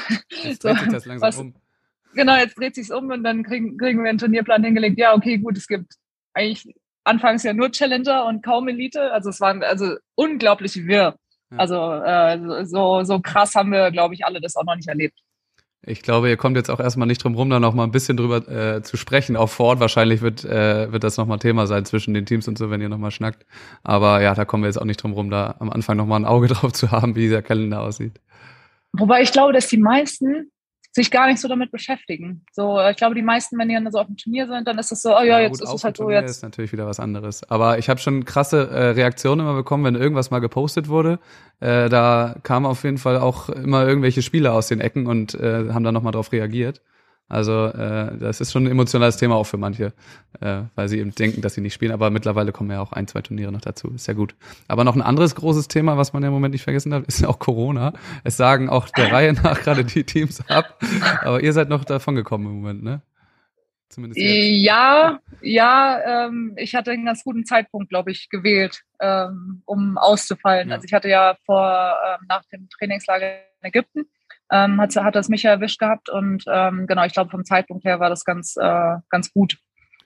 jetzt 0.42 0.64
dreht 0.64 0.76
so, 0.76 0.84
sich 0.84 0.92
das 0.92 1.04
langsam 1.04 1.28
was, 1.28 1.38
um. 1.38 1.54
Genau, 2.14 2.36
jetzt 2.36 2.58
dreht 2.58 2.74
sich's 2.74 2.90
um 2.90 3.10
und 3.10 3.22
dann 3.24 3.42
kriegen, 3.42 3.76
kriegen 3.76 4.02
wir 4.02 4.08
einen 4.08 4.18
Turnierplan 4.18 4.64
hingelegt. 4.64 4.98
Ja, 4.98 5.14
okay, 5.14 5.36
gut, 5.36 5.58
es 5.58 5.66
gibt 5.66 5.94
eigentlich 6.32 6.74
anfangs 7.04 7.42
ja 7.42 7.52
nur 7.52 7.70
Challenger 7.70 8.26
und 8.26 8.42
kaum 8.42 8.68
Elite. 8.68 9.12
Also 9.12 9.30
es 9.30 9.40
war 9.40 9.60
also 9.62 9.96
unglaublich 10.14 10.86
wirr. 10.86 11.16
Ja. 11.50 11.58
Also 11.58 11.92
äh, 11.92 12.64
so, 12.66 13.02
so 13.04 13.20
krass 13.20 13.54
haben 13.54 13.72
wir, 13.72 13.90
glaube 13.90 14.14
ich, 14.14 14.24
alle 14.24 14.40
das 14.40 14.56
auch 14.56 14.64
noch 14.64 14.76
nicht 14.76 14.88
erlebt. 14.88 15.18
Ich 15.82 16.02
glaube, 16.02 16.28
ihr 16.28 16.36
kommt 16.36 16.56
jetzt 16.56 16.70
auch 16.70 16.78
erstmal 16.78 17.06
nicht 17.06 17.24
drum 17.24 17.34
rum, 17.34 17.48
da 17.48 17.58
noch 17.58 17.72
mal 17.72 17.84
ein 17.84 17.90
bisschen 17.90 18.18
drüber 18.18 18.46
äh, 18.48 18.82
zu 18.82 18.98
sprechen. 18.98 19.34
Auch 19.34 19.48
vor 19.48 19.66
Ort 19.66 19.80
wahrscheinlich 19.80 20.20
wird, 20.20 20.44
äh, 20.44 20.92
wird 20.92 21.04
das 21.04 21.16
nochmal 21.16 21.38
Thema 21.38 21.66
sein 21.66 21.86
zwischen 21.86 22.12
den 22.12 22.26
Teams 22.26 22.46
und 22.48 22.58
so, 22.58 22.70
wenn 22.70 22.82
ihr 22.82 22.90
nochmal 22.90 23.10
schnackt. 23.10 23.46
Aber 23.82 24.20
ja, 24.20 24.34
da 24.34 24.44
kommen 24.44 24.62
wir 24.62 24.68
jetzt 24.68 24.76
auch 24.76 24.84
nicht 24.84 25.02
drum 25.02 25.14
rum, 25.14 25.30
da 25.30 25.56
am 25.58 25.70
Anfang 25.70 25.96
nochmal 25.96 26.20
ein 26.20 26.26
Auge 26.26 26.48
drauf 26.48 26.72
zu 26.72 26.90
haben, 26.90 27.16
wie 27.16 27.20
dieser 27.20 27.40
Kalender 27.40 27.80
aussieht. 27.80 28.20
Wobei 28.92 29.22
ich 29.22 29.32
glaube, 29.32 29.54
dass 29.54 29.68
die 29.68 29.78
meisten 29.78 30.50
sich 30.92 31.10
gar 31.10 31.28
nicht 31.28 31.40
so 31.40 31.46
damit 31.46 31.70
beschäftigen. 31.70 32.44
So, 32.52 32.80
ich 32.88 32.96
glaube, 32.96 33.14
die 33.14 33.22
meisten, 33.22 33.56
wenn 33.58 33.68
die 33.68 33.74
dann 33.74 33.90
so 33.90 33.98
auf 33.98 34.06
dem 34.06 34.16
Turnier 34.16 34.48
sind, 34.48 34.66
dann 34.66 34.78
ist 34.78 34.90
es 34.90 35.02
so, 35.02 35.10
oh 35.10 35.20
ja, 35.20 35.38
ja 35.38 35.40
jetzt 35.40 35.60
gut, 35.60 35.68
ist 35.68 35.74
es 35.74 35.84
halt 35.84 35.96
so 35.96 36.10
jetzt. 36.10 36.30
ist 36.30 36.42
natürlich 36.42 36.72
wieder 36.72 36.86
was 36.86 36.98
anderes. 36.98 37.48
Aber 37.48 37.78
ich 37.78 37.88
habe 37.88 38.00
schon 38.00 38.24
krasse 38.24 38.68
äh, 38.70 38.90
Reaktionen 38.90 39.40
immer 39.42 39.54
bekommen, 39.54 39.84
wenn 39.84 39.94
irgendwas 39.94 40.30
mal 40.30 40.40
gepostet 40.40 40.88
wurde. 40.88 41.20
Äh, 41.60 41.88
da 41.88 42.34
kamen 42.42 42.66
auf 42.66 42.82
jeden 42.82 42.98
Fall 42.98 43.18
auch 43.18 43.48
immer 43.48 43.86
irgendwelche 43.86 44.22
Spieler 44.22 44.52
aus 44.52 44.66
den 44.66 44.80
Ecken 44.80 45.06
und 45.06 45.34
äh, 45.34 45.68
haben 45.70 45.84
dann 45.84 45.94
nochmal 45.94 46.12
drauf 46.12 46.32
reagiert. 46.32 46.80
Also 47.30 47.66
äh, 47.66 48.18
das 48.18 48.40
ist 48.40 48.50
schon 48.50 48.64
ein 48.64 48.70
emotionales 48.72 49.16
Thema 49.16 49.36
auch 49.36 49.44
für 49.44 49.56
manche, 49.56 49.92
äh, 50.40 50.62
weil 50.74 50.88
sie 50.88 50.98
eben 50.98 51.14
denken, 51.14 51.42
dass 51.42 51.54
sie 51.54 51.60
nicht 51.60 51.74
spielen. 51.74 51.92
Aber 51.92 52.10
mittlerweile 52.10 52.50
kommen 52.50 52.72
ja 52.72 52.80
auch 52.80 52.92
ein, 52.92 53.06
zwei 53.06 53.22
Turniere 53.22 53.52
noch 53.52 53.60
dazu. 53.60 53.88
Ist 53.94 54.08
ja 54.08 54.14
gut. 54.14 54.34
Aber 54.66 54.82
noch 54.82 54.96
ein 54.96 55.00
anderes 55.00 55.36
großes 55.36 55.68
Thema, 55.68 55.96
was 55.96 56.12
man 56.12 56.22
ja 56.24 56.28
im 56.28 56.34
Moment 56.34 56.52
nicht 56.52 56.64
vergessen 56.64 56.90
darf, 56.90 57.04
ist 57.06 57.20
ja 57.20 57.28
auch 57.28 57.38
Corona. 57.38 57.92
Es 58.24 58.36
sagen 58.36 58.68
auch 58.68 58.88
der 58.88 59.12
Reihe 59.12 59.32
nach 59.32 59.62
gerade 59.62 59.84
die 59.84 60.02
Teams 60.02 60.42
ab. 60.50 60.82
Aber 61.22 61.40
ihr 61.40 61.52
seid 61.52 61.68
noch 61.68 61.84
davon 61.84 62.16
gekommen 62.16 62.46
im 62.46 62.60
Moment, 62.60 62.82
ne? 62.82 63.00
Zumindest 63.90 64.20
jetzt. 64.20 64.64
Ja, 64.64 65.20
ja. 65.40 66.26
Ähm, 66.26 66.54
ich 66.56 66.74
hatte 66.74 66.90
einen 66.90 67.04
ganz 67.04 67.22
guten 67.22 67.44
Zeitpunkt, 67.44 67.90
glaube 67.90 68.10
ich, 68.10 68.28
gewählt, 68.28 68.82
ähm, 69.00 69.62
um 69.66 69.98
auszufallen. 69.98 70.68
Ja. 70.68 70.74
Also 70.74 70.84
ich 70.84 70.92
hatte 70.92 71.08
ja 71.08 71.36
vor 71.44 71.96
ähm, 72.06 72.26
nach 72.28 72.44
dem 72.46 72.68
Trainingslager 72.70 73.34
in 73.60 73.68
Ägypten 73.68 74.06
ähm, 74.50 74.80
hat, 74.80 74.94
hat 74.96 75.14
das 75.14 75.28
mich 75.28 75.44
erwischt 75.44 75.78
gehabt 75.78 76.08
und 76.08 76.44
ähm, 76.48 76.86
genau, 76.86 77.04
ich 77.04 77.12
glaube 77.12 77.30
vom 77.30 77.44
Zeitpunkt 77.44 77.84
her 77.84 78.00
war 78.00 78.10
das 78.10 78.24
ganz, 78.24 78.56
äh, 78.56 78.96
ganz 79.08 79.32
gut. 79.32 79.58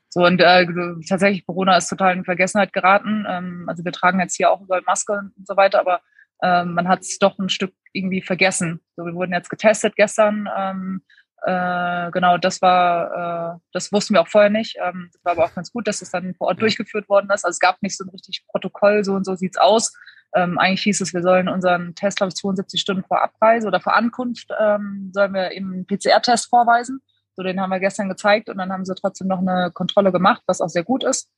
So 0.09 0.25
und 0.25 0.41
äh, 0.41 0.67
tatsächlich 1.09 1.45
Corona 1.45 1.77
ist 1.77 1.89
total 1.89 2.17
in 2.17 2.25
Vergessenheit 2.25 2.73
geraten. 2.73 3.27
Ähm, 3.29 3.65
also 3.67 3.85
wir 3.85 3.93
tragen 3.93 4.21
jetzt 4.21 4.37
hier 4.37 4.51
auch 4.51 4.61
überall 4.61 4.83
Maske 4.87 5.31
und 5.37 5.47
so 5.47 5.57
weiter, 5.57 5.81
aber 5.81 6.01
ähm, 6.43 6.75
man 6.75 6.89
hat 6.89 7.01
es 7.01 7.19
doch 7.19 7.39
ein 7.39 7.49
Stück 7.49 7.75
irgendwie 7.93 8.23
vergessen. 8.23 8.81
So, 8.97 9.05
wir 9.05 9.15
wurden 9.15 9.33
jetzt 9.33 9.51
getestet 9.51 9.97
gestern. 9.97 10.49
Ähm, 10.57 11.03
äh, 11.47 12.11
genau, 12.11 12.39
das 12.39 12.63
war, 12.63 13.57
äh, 13.57 13.59
das 13.73 13.93
wussten 13.93 14.15
wir 14.15 14.23
auch 14.23 14.29
vorher 14.29 14.51
nicht. 14.51 14.77
Ähm, 14.83 15.11
das 15.13 15.25
war 15.25 15.33
aber 15.33 15.45
auch 15.45 15.55
ganz 15.55 15.71
gut, 15.73 15.87
dass 15.87 15.97
es 15.97 16.11
das 16.11 16.23
dann 16.23 16.35
vor 16.35 16.49
Ort 16.49 16.63
durchgeführt 16.63 17.09
worden 17.09 17.31
ist. 17.31 17.45
Also 17.45 17.51
es 17.51 17.59
gab 17.59 17.83
nicht 17.83 17.97
so 17.97 18.05
ein 18.05 18.11
richtig 18.11 18.45
Protokoll, 18.49 19.05
so 19.05 19.13
und 19.13 19.25
so 19.25 19.35
sieht's 19.35 19.59
aus. 19.59 19.93
Ähm, 20.35 20.59
eigentlich 20.59 20.83
hieß 20.83 21.03
es, 21.03 21.13
wir 21.13 21.23
sollen 21.23 21.49
unseren 21.49 21.95
Test, 21.95 22.17
glaube 22.17 22.31
ich, 22.31 22.37
72 22.37 22.81
Stunden 22.81 23.05
vor 23.05 23.23
Abreise 23.23 23.69
oder 23.69 23.81
vor 23.81 23.95
Ankunft 23.95 24.49
ähm, 24.59 25.11
sollen 25.13 25.35
wir 25.35 25.53
eben 25.53 25.73
einen 25.73 25.87
PCR-Test 25.87 26.49
vorweisen. 26.49 27.01
So, 27.37 27.43
den 27.43 27.61
haben 27.61 27.71
wir 27.71 27.81
gestern 27.81 28.09
gezeigt 28.09 28.49
und 28.49 28.57
dann 28.57 28.73
haben 28.73 28.85
sie 28.87 28.95
trotzdem 28.95 29.29
noch 29.29 29.41
eine 29.41 29.71
Kontrolle 29.73 30.13
gemacht, 30.13 30.43
was 30.47 30.63
auch 30.63 30.69
sehr 30.69 30.85
gut 30.85 31.05
ist. 31.05 31.29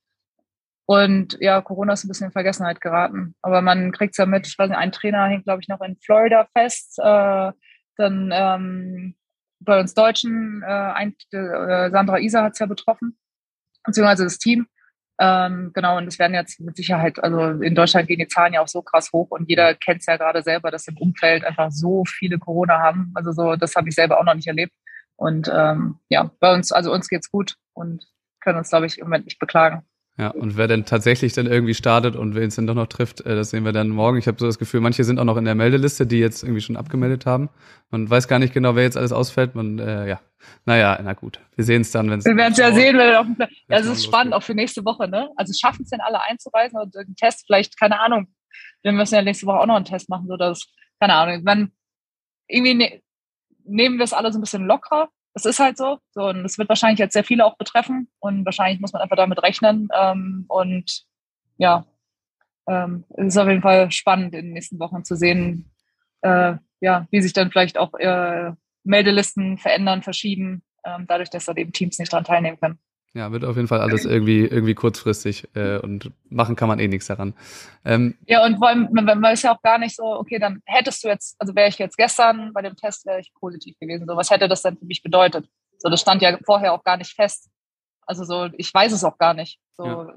Und 0.86 1.36
ja, 1.40 1.60
Corona 1.62 1.94
ist 1.94 2.04
ein 2.04 2.08
bisschen 2.08 2.26
in 2.26 2.32
Vergessenheit 2.32 2.80
geraten. 2.80 3.34
Aber 3.42 3.60
man 3.60 3.90
kriegt 3.90 4.12
es 4.14 4.18
ja 4.18 4.26
mit, 4.26 4.46
ich 4.46 4.56
weiß 4.56 4.68
nicht, 4.68 4.78
ein 4.78 4.92
Trainer 4.92 5.26
hängt, 5.26 5.44
glaube 5.44 5.60
ich, 5.62 5.68
noch 5.68 5.80
in 5.80 5.96
Florida 5.96 6.46
fest. 6.56 6.98
Äh, 7.00 7.52
dann 7.96 8.30
ähm, 8.32 9.16
bei 9.60 9.80
uns 9.80 9.94
Deutschen, 9.94 10.62
äh, 10.62 10.66
ein, 10.66 11.14
äh, 11.32 11.90
Sandra 11.90 12.18
Isa 12.18 12.42
hat 12.42 12.52
es 12.54 12.58
ja 12.58 12.66
betroffen, 12.66 13.18
beziehungsweise 13.84 14.24
das 14.24 14.38
Team. 14.38 14.66
Ähm, 15.18 15.70
genau, 15.72 15.96
und 15.96 16.06
es 16.06 16.18
werden 16.18 16.34
jetzt 16.34 16.60
mit 16.60 16.76
Sicherheit, 16.76 17.22
also 17.22 17.62
in 17.62 17.74
Deutschland 17.74 18.06
gehen 18.06 18.18
die 18.18 18.28
Zahlen 18.28 18.52
ja 18.52 18.60
auch 18.60 18.68
so 18.68 18.82
krass 18.82 19.12
hoch 19.12 19.30
und 19.30 19.48
jeder 19.48 19.74
kennt 19.74 20.00
es 20.00 20.06
ja 20.06 20.18
gerade 20.18 20.42
selber, 20.42 20.70
dass 20.70 20.88
im 20.88 20.98
Umfeld 20.98 21.42
einfach 21.44 21.70
so 21.70 22.04
viele 22.04 22.38
Corona 22.38 22.78
haben. 22.80 23.12
Also 23.14 23.32
so, 23.32 23.56
das 23.56 23.74
habe 23.76 23.88
ich 23.88 23.94
selber 23.94 24.20
auch 24.20 24.24
noch 24.24 24.34
nicht 24.34 24.46
erlebt. 24.46 24.74
Und 25.16 25.50
ähm, 25.52 26.00
ja, 26.10 26.30
bei 26.40 26.52
uns, 26.52 26.70
also 26.70 26.92
uns 26.92 27.08
geht's 27.08 27.30
gut 27.30 27.56
und 27.72 28.04
können 28.40 28.58
uns, 28.58 28.68
glaube 28.68 28.84
ich, 28.86 28.98
im 28.98 29.06
Moment 29.06 29.24
nicht 29.24 29.38
beklagen. 29.38 29.86
Ja, 30.18 30.30
und 30.30 30.56
wer 30.56 30.66
denn 30.66 30.86
tatsächlich 30.86 31.34
dann 31.34 31.46
irgendwie 31.46 31.74
startet 31.74 32.16
und 32.16 32.34
wen 32.34 32.44
es 32.44 32.56
dann 32.56 32.66
doch 32.66 32.74
noch 32.74 32.86
trifft, 32.86 33.20
äh, 33.20 33.36
das 33.36 33.50
sehen 33.50 33.66
wir 33.66 33.72
dann 33.72 33.90
morgen. 33.90 34.16
Ich 34.16 34.26
habe 34.26 34.38
so 34.38 34.46
das 34.46 34.58
Gefühl, 34.58 34.80
manche 34.80 35.04
sind 35.04 35.18
auch 35.18 35.24
noch 35.24 35.36
in 35.36 35.44
der 35.44 35.54
Meldeliste, 35.54 36.06
die 36.06 36.18
jetzt 36.18 36.42
irgendwie 36.42 36.62
schon 36.62 36.78
abgemeldet 36.78 37.26
haben. 37.26 37.50
Man 37.90 38.08
weiß 38.08 38.26
gar 38.26 38.38
nicht 38.38 38.54
genau, 38.54 38.74
wer 38.76 38.84
jetzt 38.84 38.96
alles 38.96 39.12
ausfällt. 39.12 39.54
Man, 39.54 39.78
äh, 39.78 40.08
ja, 40.08 40.20
naja, 40.64 40.98
na 41.02 41.12
gut. 41.12 41.40
Wir 41.54 41.64
sehen 41.64 41.82
es 41.82 41.90
dann, 41.90 42.10
wenn 42.10 42.20
es. 42.20 42.24
Wir 42.24 42.34
werden 42.34 42.52
es 42.52 42.58
ja 42.58 42.72
sehen, 42.72 42.96
wenn 42.96 43.10
wir 43.10 43.20
auf 43.20 43.26
dem. 43.26 43.36
Ja, 43.38 43.78
es 43.78 43.86
ist 43.86 44.04
spannend, 44.04 44.32
auch 44.32 44.42
für 44.42 44.54
nächste 44.54 44.86
Woche, 44.86 45.06
ne? 45.06 45.28
Also 45.36 45.52
schaffen 45.52 45.82
es 45.82 45.90
denn 45.90 46.00
alle 46.00 46.22
einzureisen 46.22 46.78
und 46.80 46.96
einen 46.96 47.14
Test, 47.16 47.44
vielleicht, 47.46 47.78
keine 47.78 48.00
Ahnung. 48.00 48.28
Wir 48.82 48.92
müssen 48.92 49.16
ja 49.16 49.22
nächste 49.22 49.46
Woche 49.46 49.60
auch 49.60 49.66
noch 49.66 49.76
einen 49.76 49.84
Test 49.84 50.08
machen, 50.08 50.28
so 50.28 50.38
dass, 50.38 50.66
keine 50.98 51.14
Ahnung, 51.14 51.42
wenn 51.44 51.72
irgendwie 52.48 52.74
ne, 52.74 53.02
nehmen 53.64 53.98
wir 53.98 54.04
es 54.04 54.14
alle 54.14 54.32
so 54.32 54.38
ein 54.38 54.42
bisschen 54.42 54.64
lockerer 54.64 55.10
das 55.36 55.44
ist 55.44 55.58
halt 55.58 55.76
so. 55.76 55.98
so. 56.12 56.28
Und 56.28 56.46
es 56.46 56.56
wird 56.56 56.70
wahrscheinlich 56.70 56.98
jetzt 56.98 57.12
sehr 57.12 57.22
viele 57.22 57.44
auch 57.44 57.58
betreffen 57.58 58.08
und 58.20 58.46
wahrscheinlich 58.46 58.80
muss 58.80 58.94
man 58.94 59.02
einfach 59.02 59.18
damit 59.18 59.42
rechnen. 59.42 59.88
Ähm, 59.94 60.46
und 60.48 61.04
ja, 61.58 61.84
ähm, 62.66 63.04
es 63.10 63.26
ist 63.26 63.36
auf 63.36 63.46
jeden 63.46 63.60
Fall 63.60 63.90
spannend 63.90 64.34
in 64.34 64.46
den 64.46 64.54
nächsten 64.54 64.78
Wochen 64.78 65.04
zu 65.04 65.14
sehen, 65.14 65.70
äh, 66.22 66.54
ja, 66.80 67.06
wie 67.10 67.20
sich 67.20 67.34
dann 67.34 67.50
vielleicht 67.50 67.76
auch 67.76 67.92
äh, 67.98 68.52
Meldelisten 68.84 69.58
verändern, 69.58 70.02
verschieben, 70.02 70.62
ähm, 70.86 71.04
dadurch, 71.06 71.28
dass 71.28 71.44
da 71.44 71.52
eben 71.52 71.72
Teams 71.72 71.98
nicht 71.98 72.14
daran 72.14 72.24
teilnehmen 72.24 72.58
können. 72.58 72.78
Ja, 73.14 73.32
wird 73.32 73.44
auf 73.44 73.56
jeden 73.56 73.68
Fall 73.68 73.80
alles 73.80 74.04
irgendwie, 74.04 74.44
irgendwie 74.44 74.74
kurzfristig 74.74 75.48
äh, 75.54 75.78
und 75.78 76.10
machen 76.28 76.54
kann 76.54 76.68
man 76.68 76.78
eh 76.78 76.86
nichts 76.86 77.06
daran. 77.06 77.32
Ähm, 77.82 78.18
ja, 78.26 78.44
und 78.44 78.58
vor 78.58 78.68
allem, 78.68 78.88
man, 78.92 79.06
man 79.06 79.32
ist 79.32 79.42
ja 79.42 79.54
auch 79.54 79.62
gar 79.62 79.78
nicht 79.78 79.96
so, 79.96 80.04
okay, 80.04 80.38
dann 80.38 80.60
hättest 80.66 81.02
du 81.02 81.08
jetzt, 81.08 81.34
also 81.38 81.54
wäre 81.54 81.68
ich 81.68 81.78
jetzt 81.78 81.96
gestern 81.96 82.52
bei 82.52 82.60
dem 82.60 82.76
Test, 82.76 83.06
wäre 83.06 83.20
ich 83.20 83.32
positiv 83.40 83.78
gewesen. 83.78 84.06
So, 84.06 84.16
was 84.16 84.30
hätte 84.30 84.48
das 84.48 84.60
denn 84.60 84.76
für 84.76 84.84
mich 84.84 85.02
bedeutet? 85.02 85.48
So, 85.78 85.88
das 85.88 86.02
stand 86.02 86.20
ja 86.20 86.36
vorher 86.44 86.74
auch 86.74 86.84
gar 86.84 86.98
nicht 86.98 87.14
fest. 87.14 87.48
Also 88.06 88.24
so, 88.24 88.50
ich 88.56 88.72
weiß 88.72 88.92
es 88.92 89.02
auch 89.02 89.18
gar 89.18 89.34
nicht. 89.34 89.58
So, 89.72 89.86
ja. 89.86 90.14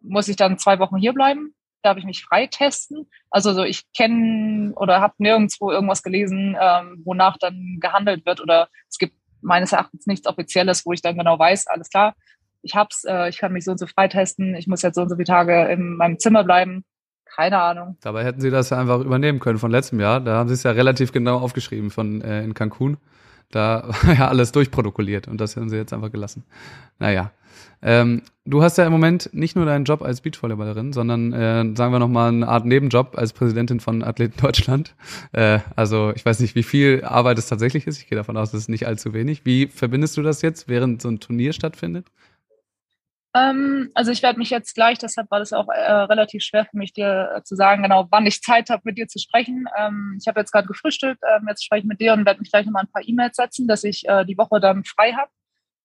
muss 0.00 0.28
ich 0.28 0.36
dann 0.36 0.58
zwei 0.58 0.78
Wochen 0.78 0.96
hier 0.96 1.12
bleiben? 1.12 1.54
Darf 1.82 1.98
ich 1.98 2.04
mich 2.04 2.24
freitesten? 2.24 3.08
Also 3.30 3.52
so, 3.52 3.64
ich 3.64 3.82
kenne 3.92 4.72
oder 4.76 5.00
habe 5.00 5.14
nirgendwo 5.18 5.70
irgendwas 5.70 6.02
gelesen, 6.02 6.56
ähm, 6.60 7.02
wonach 7.04 7.38
dann 7.38 7.78
gehandelt 7.80 8.24
wird 8.24 8.40
oder 8.40 8.68
es 8.88 8.98
gibt 8.98 9.16
meines 9.46 9.72
Erachtens 9.72 10.06
nichts 10.06 10.26
Offizielles, 10.26 10.84
wo 10.84 10.92
ich 10.92 11.00
dann 11.00 11.16
genau 11.16 11.38
weiß, 11.38 11.68
alles 11.68 11.88
klar, 11.88 12.14
ich 12.62 12.74
hab's, 12.74 13.04
äh, 13.04 13.28
ich 13.28 13.38
kann 13.38 13.52
mich 13.52 13.64
so 13.64 13.70
und 13.70 13.78
so 13.78 13.86
freitesten, 13.86 14.54
ich 14.54 14.66
muss 14.66 14.82
jetzt 14.82 14.96
so 14.96 15.02
und 15.02 15.08
so 15.08 15.16
viele 15.16 15.26
Tage 15.26 15.66
in 15.66 15.96
meinem 15.96 16.18
Zimmer 16.18 16.44
bleiben. 16.44 16.84
Keine 17.24 17.60
Ahnung. 17.60 17.96
Dabei 18.00 18.24
hätten 18.24 18.40
sie 18.40 18.50
das 18.50 18.70
ja 18.70 18.78
einfach 18.78 19.00
übernehmen 19.00 19.40
können 19.40 19.58
von 19.58 19.70
letztem 19.70 20.00
Jahr. 20.00 20.20
Da 20.20 20.36
haben 20.36 20.48
sie 20.48 20.54
es 20.54 20.62
ja 20.62 20.70
relativ 20.70 21.12
genau 21.12 21.38
aufgeschrieben 21.38 21.90
von 21.90 22.22
äh, 22.22 22.42
in 22.42 22.54
Cancun. 22.54 22.96
Da 23.50 23.88
war 24.02 24.14
ja 24.14 24.28
alles 24.28 24.52
durchprotokolliert 24.52 25.28
und 25.28 25.40
das 25.40 25.56
haben 25.56 25.68
sie 25.68 25.76
jetzt 25.76 25.92
einfach 25.92 26.12
gelassen. 26.12 26.44
Naja. 26.98 27.32
Ähm, 27.82 28.22
du 28.44 28.62
hast 28.62 28.78
ja 28.78 28.86
im 28.86 28.92
Moment 28.92 29.30
nicht 29.32 29.54
nur 29.54 29.66
deinen 29.66 29.84
Job 29.84 30.02
als 30.02 30.20
Beachvolleyballerin, 30.20 30.92
sondern 30.92 31.32
äh, 31.32 31.76
sagen 31.76 31.92
wir 31.92 31.98
nochmal 31.98 32.28
eine 32.28 32.48
Art 32.48 32.64
Nebenjob 32.64 33.16
als 33.16 33.32
Präsidentin 33.32 33.80
von 33.80 34.02
Athleten 34.02 34.40
Deutschland. 34.40 34.94
Äh, 35.32 35.60
also 35.74 36.12
ich 36.14 36.24
weiß 36.24 36.40
nicht, 36.40 36.54
wie 36.54 36.62
viel 36.62 37.04
Arbeit 37.04 37.38
es 37.38 37.46
tatsächlich 37.46 37.86
ist. 37.86 37.98
Ich 37.98 38.08
gehe 38.08 38.16
davon 38.16 38.36
aus, 38.36 38.48
es 38.52 38.62
ist 38.62 38.68
nicht 38.68 38.86
allzu 38.86 39.12
wenig. 39.12 39.44
Wie 39.44 39.66
verbindest 39.66 40.16
du 40.16 40.22
das 40.22 40.42
jetzt, 40.42 40.68
während 40.68 41.02
so 41.02 41.08
ein 41.08 41.20
Turnier 41.20 41.52
stattfindet? 41.52 42.06
Ähm, 43.36 43.90
also 43.94 44.10
ich 44.12 44.22
werde 44.22 44.38
mich 44.38 44.48
jetzt 44.48 44.74
gleich, 44.74 44.98
deshalb 44.98 45.30
war 45.30 45.40
das 45.40 45.52
auch 45.52 45.68
äh, 45.68 45.92
relativ 45.92 46.42
schwer 46.42 46.64
für 46.64 46.76
mich, 46.78 46.94
dir 46.94 47.32
äh, 47.36 47.42
zu 47.42 47.54
sagen, 47.54 47.82
genau 47.82 48.06
wann 48.10 48.24
ich 48.24 48.40
Zeit 48.40 48.70
habe, 48.70 48.82
mit 48.84 48.96
dir 48.96 49.08
zu 49.08 49.18
sprechen. 49.18 49.66
Ähm, 49.76 50.16
ich 50.18 50.26
habe 50.26 50.40
jetzt 50.40 50.52
gerade 50.52 50.66
gefrühstückt, 50.66 51.20
ähm, 51.22 51.46
jetzt 51.48 51.64
spreche 51.64 51.80
ich 51.80 51.86
mit 51.86 52.00
dir 52.00 52.14
und 52.14 52.24
werde 52.24 52.40
mich 52.40 52.50
gleich 52.50 52.64
nochmal 52.64 52.84
ein 52.84 52.90
paar 52.90 53.06
E-Mails 53.06 53.36
setzen, 53.36 53.68
dass 53.68 53.84
ich 53.84 54.08
äh, 54.08 54.24
die 54.24 54.38
Woche 54.38 54.58
dann 54.58 54.84
frei 54.84 55.12
habe. 55.12 55.30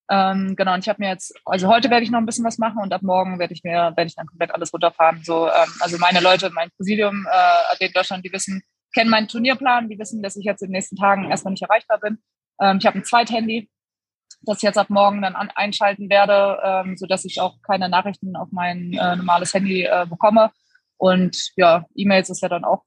Ähm, 0.09 0.55
genau, 0.55 0.73
und 0.73 0.79
ich 0.79 0.89
habe 0.89 1.01
mir 1.01 1.09
jetzt, 1.09 1.33
also 1.45 1.67
heute 1.67 1.89
werde 1.89 2.03
ich 2.03 2.11
noch 2.11 2.19
ein 2.19 2.25
bisschen 2.25 2.45
was 2.45 2.57
machen 2.57 2.79
und 2.81 2.93
ab 2.93 3.01
morgen 3.01 3.37
werde 3.39 3.53
ich 3.53 3.63
mir, 3.63 3.93
werde 3.95 4.05
ich 4.05 4.15
dann 4.15 4.27
komplett 4.27 4.53
alles 4.53 4.73
runterfahren. 4.73 5.21
So, 5.23 5.47
ähm, 5.47 5.69
also 5.81 5.97
meine 5.97 6.21
Leute, 6.21 6.51
mein 6.51 6.69
Präsidium, 6.77 7.27
äh, 7.29 7.85
in 7.85 7.91
Deutschland, 7.91 8.25
die 8.25 8.31
wissen, 8.31 8.61
kennen 8.93 9.09
meinen 9.09 9.27
Turnierplan, 9.27 9.89
die 9.89 9.99
wissen, 9.99 10.21
dass 10.21 10.37
ich 10.37 10.45
jetzt 10.45 10.61
in 10.61 10.67
den 10.67 10.73
nächsten 10.73 10.95
Tagen 10.95 11.29
erstmal 11.29 11.51
nicht 11.51 11.63
erreichbar 11.63 11.99
bin. 11.99 12.21
Ähm, 12.61 12.77
ich 12.77 12.85
habe 12.85 12.97
ein 12.97 13.05
Zweithandy, 13.05 13.69
das 14.43 14.61
jetzt 14.61 14.77
ab 14.77 14.89
morgen 14.89 15.21
dann 15.21 15.35
an, 15.35 15.49
einschalten 15.53 16.09
werde, 16.09 16.59
ähm, 16.63 16.97
so 16.97 17.05
dass 17.05 17.25
ich 17.25 17.39
auch 17.39 17.61
keine 17.61 17.89
Nachrichten 17.89 18.35
auf 18.35 18.49
mein 18.51 18.93
äh, 18.93 19.15
normales 19.15 19.53
Handy 19.53 19.83
äh, 19.83 20.05
bekomme. 20.09 20.51
Und 20.97 21.51
ja, 21.55 21.85
E-Mails 21.95 22.29
ist 22.29 22.41
ja 22.41 22.49
dann 22.49 22.63
auch 22.63 22.83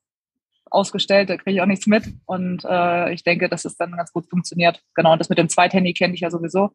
ausgestellt, 0.71 1.31
da 1.31 1.37
kriege 1.37 1.57
ich 1.57 1.61
auch 1.61 1.67
nichts 1.67 1.87
mit. 1.87 2.05
Und 2.27 2.65
äh, 2.65 3.13
ich 3.13 3.23
denke, 3.23 3.49
dass 3.49 3.65
es 3.65 3.77
dann 3.77 3.93
ganz 3.93 4.13
gut 4.13 4.29
funktioniert. 4.29 4.83
Genau, 4.95 5.13
und 5.13 5.19
das 5.21 5.29
mit 5.29 5.39
dem 5.39 5.49
Zweithandy 5.49 5.95
kenne 5.95 6.15
ich 6.15 6.21
ja 6.21 6.31
sowieso, 6.31 6.71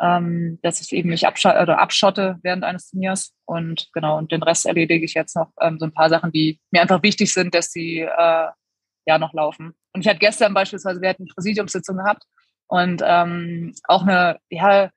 ähm, 0.00 0.58
dass 0.62 0.80
ich 0.80 0.92
eben 0.92 1.10
nicht 1.10 1.26
abschotte, 1.26 1.60
oder 1.60 1.80
abschotte 1.80 2.38
während 2.42 2.64
eines 2.64 2.90
Turniers. 2.90 3.34
Und 3.44 3.88
genau, 3.92 4.16
und 4.16 4.32
den 4.32 4.42
Rest 4.42 4.66
erledige 4.66 5.04
ich 5.04 5.14
jetzt 5.14 5.36
noch 5.36 5.50
ähm, 5.60 5.78
so 5.78 5.86
ein 5.86 5.92
paar 5.92 6.08
Sachen, 6.08 6.32
die 6.32 6.60
mir 6.70 6.80
einfach 6.82 7.02
wichtig 7.02 7.32
sind, 7.32 7.54
dass 7.54 7.70
sie 7.70 8.00
äh, 8.00 8.48
ja 9.06 9.18
noch 9.18 9.34
laufen. 9.34 9.74
Und 9.92 10.00
ich 10.00 10.08
hatte 10.08 10.18
gestern 10.18 10.54
beispielsweise, 10.54 11.00
wir 11.00 11.10
hatten 11.10 11.24
eine 11.24 11.34
Präsidiumssitzung 11.34 11.98
gehabt 11.98 12.24
und 12.68 13.02
ähm, 13.04 13.74
auch 13.84 14.02
eine, 14.02 14.38
ja, 14.50 14.62
halt, 14.62 14.92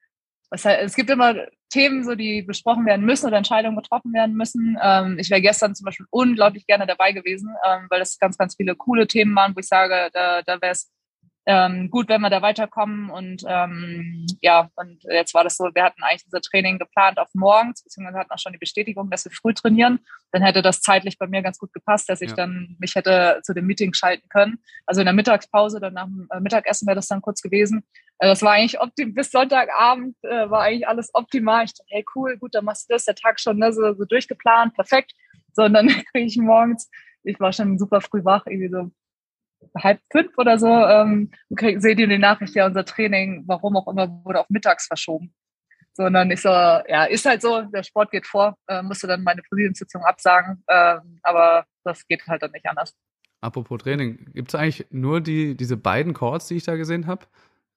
es 0.52 0.96
gibt 0.96 1.10
immer 1.10 1.36
Themen, 1.70 2.04
so 2.04 2.16
die 2.16 2.42
besprochen 2.42 2.86
werden 2.86 3.06
müssen 3.06 3.28
oder 3.28 3.38
Entscheidungen 3.38 3.78
getroffen 3.78 4.12
werden 4.14 4.36
müssen. 4.36 4.78
Ähm, 4.82 5.18
ich 5.20 5.30
wäre 5.30 5.42
gestern 5.42 5.76
zum 5.76 5.86
Beispiel 5.86 6.08
unglaublich 6.10 6.66
gerne 6.66 6.88
dabei 6.88 7.12
gewesen, 7.12 7.56
ähm, 7.68 7.86
weil 7.90 8.00
das 8.00 8.18
ganz, 8.18 8.38
ganz 8.38 8.56
viele 8.56 8.76
coole 8.76 9.08
Themen 9.08 9.36
waren, 9.36 9.56
wo 9.56 9.60
ich 9.60 9.68
sage, 9.68 10.10
da, 10.14 10.42
da 10.42 10.62
wäre 10.62 10.72
es 10.72 10.92
ähm, 11.50 11.90
gut, 11.90 12.10
wenn 12.10 12.22
wir 12.22 12.30
da 12.30 12.44
weiterkommen. 12.44 13.10
Und 13.10 13.44
ähm, 13.48 14.28
ja, 14.40 14.70
und 14.76 15.04
jetzt 15.10 15.34
war 15.34 15.44
das 15.44 15.58
so, 15.58 15.64
wir 15.74 15.84
hatten 15.84 16.04
eigentlich 16.04 16.26
unser 16.26 16.42
Training 16.42 16.78
geplant 16.78 17.18
auf 17.18 17.30
morgens, 17.34 17.84
beziehungsweise 17.84 18.20
hatten 18.20 18.32
auch 18.32 18.38
schon 18.38 18.54
die 18.54 18.60
Bestätigung, 18.60 19.10
dass 19.10 19.26
wir 19.26 19.32
früh 19.32 19.56
trainieren. 19.56 20.00
Dann 20.32 20.44
hätte 20.44 20.62
das 20.62 20.82
zeitlich 20.82 21.18
bei 21.18 21.26
mir 21.26 21.42
ganz 21.42 21.58
gut 21.58 21.74
gepasst, 21.74 22.08
dass 22.08 22.22
ich 22.22 22.30
ja. 22.30 22.36
dann 22.36 22.76
mich 22.78 22.94
hätte 22.94 23.40
zu 23.42 23.56
dem 23.56 23.66
Meeting 23.66 23.96
schalten 23.96 24.30
können. 24.30 24.60
Also 24.86 25.02
in 25.02 25.06
der 25.06 25.16
Mittagspause, 25.16 25.80
dann 25.80 25.96
nach 25.96 26.06
dem 26.06 26.28
äh, 26.30 26.40
Mittagessen 26.40 26.86
wäre 26.86 26.98
das 26.98 27.08
dann 27.08 27.24
kurz 27.24 27.42
gewesen. 27.42 27.84
Also 28.20 28.34
das 28.34 28.44
war 28.44 28.52
eigentlich 28.52 28.80
optim 28.80 29.16
bis 29.16 29.32
Sonntagabend 29.32 30.16
äh, 30.22 30.50
war 30.52 30.62
eigentlich 30.62 30.88
alles 30.88 31.10
optimal. 31.16 31.66
Ich 31.66 31.74
dachte, 31.74 31.90
hey 31.90 32.06
cool, 32.14 32.38
gut, 32.38 32.54
dann 32.54 32.66
machst 32.66 32.88
du 32.88 32.94
das, 32.94 33.06
der 33.06 33.16
Tag 33.16 33.40
schon 33.40 33.58
ne, 33.58 33.74
so, 33.74 33.96
so 33.96 34.06
durchgeplant, 34.06 34.76
perfekt. 34.76 35.14
So, 35.54 35.64
und 35.64 35.74
dann 35.74 35.88
kriege 36.12 36.28
ich 36.28 36.38
morgens, 36.38 36.92
ich 37.24 37.40
war 37.40 37.52
schon 37.54 37.80
super 37.80 38.02
früh 38.02 38.24
wach, 38.24 38.46
irgendwie 38.46 38.70
so 38.70 38.92
halb 39.78 40.00
fünf 40.12 40.38
oder 40.38 40.58
so, 40.58 40.68
ähm, 40.68 41.32
seht 41.50 42.00
ihr 42.00 42.08
die 42.08 42.18
Nachricht, 42.18 42.56
ja, 42.56 42.66
unser 42.66 42.86
Training, 42.86 43.44
warum 43.48 43.78
auch 43.78 43.88
immer, 43.88 44.08
wurde 44.24 44.42
auf 44.42 44.50
mittags 44.50 44.88
verschoben. 44.88 45.34
Sondern 45.94 46.32
ich 46.32 46.42
so, 46.42 46.50
ja, 46.50 47.06
ist 47.06 47.26
halt 47.26 47.42
so, 47.42 47.62
der 47.62 47.84
Sport 47.84 48.12
geht 48.12 48.26
vor, 48.26 48.56
äh, 48.68 48.82
musste 48.82 49.08
dann 49.08 49.24
meine 49.24 49.42
Präsidiumssitzung 49.42 50.04
absagen, 50.04 50.64
äh, 50.68 50.98
aber 51.24 51.66
das 51.84 52.08
geht 52.08 52.26
halt 52.28 52.42
dann 52.42 52.52
nicht 52.52 52.66
anders. 52.68 52.94
Apropos 53.42 53.82
Training, 53.82 54.32
gibt 54.34 54.50
es 54.50 54.56
eigentlich 54.56 54.86
nur 54.92 55.22
die, 55.22 55.56
diese 55.56 55.78
beiden 55.78 56.14
Chords, 56.14 56.48
die 56.48 56.56
ich 56.56 56.64
da 56.64 56.76
gesehen 56.76 57.08
habe? 57.08 57.26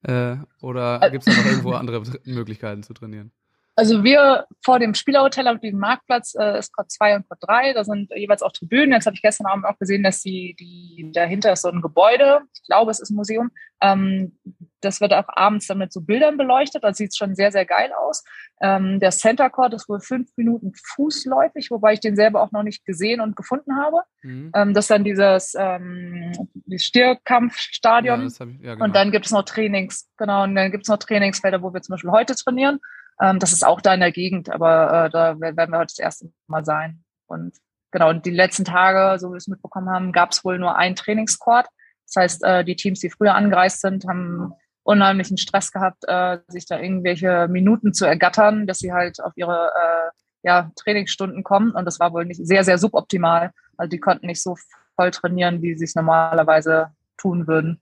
Äh, 0.02 0.36
oder 0.60 0.98
gibt 1.10 1.26
es 1.26 1.34
da 1.34 1.40
noch 1.40 1.48
irgendwo 1.48 1.72
andere 1.72 2.02
Möglichkeiten 2.24 2.82
zu 2.82 2.94
trainieren? 2.94 3.32
Also 3.74 4.04
wir 4.04 4.46
vor 4.62 4.78
dem 4.78 4.94
Spielerhotel 4.94 5.48
auf 5.48 5.58
diesem 5.60 5.78
Marktplatz 5.78 6.34
äh, 6.38 6.58
ist 6.58 6.74
Quad 6.74 6.90
2 6.90 7.16
und 7.16 7.28
Quad 7.28 7.38
3, 7.40 7.72
da 7.72 7.84
sind 7.84 8.10
jeweils 8.14 8.42
auch 8.42 8.52
Tribünen. 8.52 8.92
Jetzt 8.92 9.06
habe 9.06 9.16
ich 9.16 9.22
gestern 9.22 9.46
Abend 9.46 9.64
auch 9.64 9.78
gesehen, 9.78 10.02
dass 10.02 10.20
die, 10.20 10.54
die 10.60 11.10
dahinter 11.12 11.52
ist 11.52 11.62
so 11.62 11.68
ein 11.68 11.80
Gebäude, 11.80 12.40
ich 12.54 12.62
glaube 12.66 12.90
es 12.90 13.00
ist 13.00 13.10
ein 13.10 13.16
Museum, 13.16 13.50
ähm, 13.80 14.38
das 14.82 15.00
wird 15.00 15.14
auch 15.14 15.24
abends 15.28 15.68
dann 15.68 15.78
mit 15.78 15.92
so 15.92 16.02
Bildern 16.02 16.36
beleuchtet, 16.36 16.84
da 16.84 16.92
sieht 16.92 17.10
es 17.10 17.16
schon 17.16 17.34
sehr, 17.34 17.50
sehr 17.50 17.64
geil 17.64 17.92
aus. 17.98 18.24
Ähm, 18.60 19.00
der 19.00 19.10
Center 19.10 19.48
Court 19.48 19.72
ist 19.74 19.88
wohl 19.88 20.00
fünf 20.00 20.28
Minuten 20.36 20.72
fußläufig, 20.94 21.70
wobei 21.70 21.94
ich 21.94 22.00
den 22.00 22.16
selber 22.16 22.42
auch 22.42 22.52
noch 22.52 22.62
nicht 22.62 22.84
gesehen 22.84 23.20
und 23.20 23.36
gefunden 23.36 23.76
habe. 23.76 24.02
Mhm. 24.22 24.52
Ähm, 24.54 24.74
das 24.74 24.84
ist 24.84 24.90
dann 24.90 25.04
dieses 25.04 25.54
ähm, 25.56 26.32
Stierkampfstadion. 26.76 28.28
Ja, 28.28 28.46
ja, 28.60 28.74
genau. 28.74 28.84
Und 28.84 28.94
dann 28.94 29.12
gibt 29.12 29.26
es 29.26 29.32
noch 29.32 29.44
Trainings, 29.44 30.10
genau, 30.18 30.44
und 30.44 30.54
dann 30.56 30.70
gibt 30.70 30.84
es 30.84 30.88
noch 30.88 30.98
Trainingsfelder, 30.98 31.62
wo 31.62 31.72
wir 31.72 31.80
zum 31.80 31.94
Beispiel 31.94 32.10
heute 32.10 32.34
trainieren. 32.34 32.78
Ähm, 33.22 33.38
das 33.38 33.52
ist 33.52 33.64
auch 33.64 33.80
da 33.80 33.94
in 33.94 34.00
der 34.00 34.10
Gegend, 34.10 34.50
aber 34.50 35.06
äh, 35.06 35.10
da 35.10 35.38
werden 35.38 35.70
wir 35.70 35.78
heute 35.78 35.94
das 35.96 36.00
erste 36.00 36.32
Mal 36.48 36.64
sein. 36.64 37.04
Und 37.26 37.54
genau, 37.92 38.10
und 38.10 38.26
die 38.26 38.30
letzten 38.30 38.64
Tage, 38.64 39.18
so 39.20 39.28
wie 39.28 39.34
wir 39.34 39.38
es 39.38 39.46
mitbekommen 39.46 39.88
haben, 39.88 40.12
gab 40.12 40.32
es 40.32 40.44
wohl 40.44 40.58
nur 40.58 40.76
einen 40.76 40.96
Trainingsquad. 40.96 41.68
Das 42.06 42.16
heißt, 42.16 42.44
äh, 42.44 42.64
die 42.64 42.74
Teams, 42.74 42.98
die 42.98 43.10
früher 43.10 43.34
angereist 43.34 43.80
sind, 43.80 44.06
haben 44.08 44.54
unheimlichen 44.82 45.38
Stress 45.38 45.70
gehabt, 45.70 46.02
äh, 46.08 46.38
sich 46.48 46.66
da 46.66 46.80
irgendwelche 46.80 47.46
Minuten 47.48 47.94
zu 47.94 48.06
ergattern, 48.06 48.66
dass 48.66 48.80
sie 48.80 48.92
halt 48.92 49.22
auf 49.22 49.32
ihre 49.36 49.68
äh, 49.68 50.10
ja, 50.42 50.72
Trainingsstunden 50.74 51.44
kommen. 51.44 51.70
Und 51.70 51.84
das 51.84 52.00
war 52.00 52.12
wohl 52.12 52.24
nicht 52.24 52.44
sehr, 52.44 52.64
sehr 52.64 52.78
suboptimal. 52.78 53.52
Also 53.76 53.88
die 53.88 54.00
konnten 54.00 54.26
nicht 54.26 54.42
so 54.42 54.56
voll 54.96 55.12
trainieren, 55.12 55.62
wie 55.62 55.76
sie 55.78 55.84
es 55.84 55.94
normalerweise 55.94 56.90
tun 57.16 57.46
würden. 57.46 57.80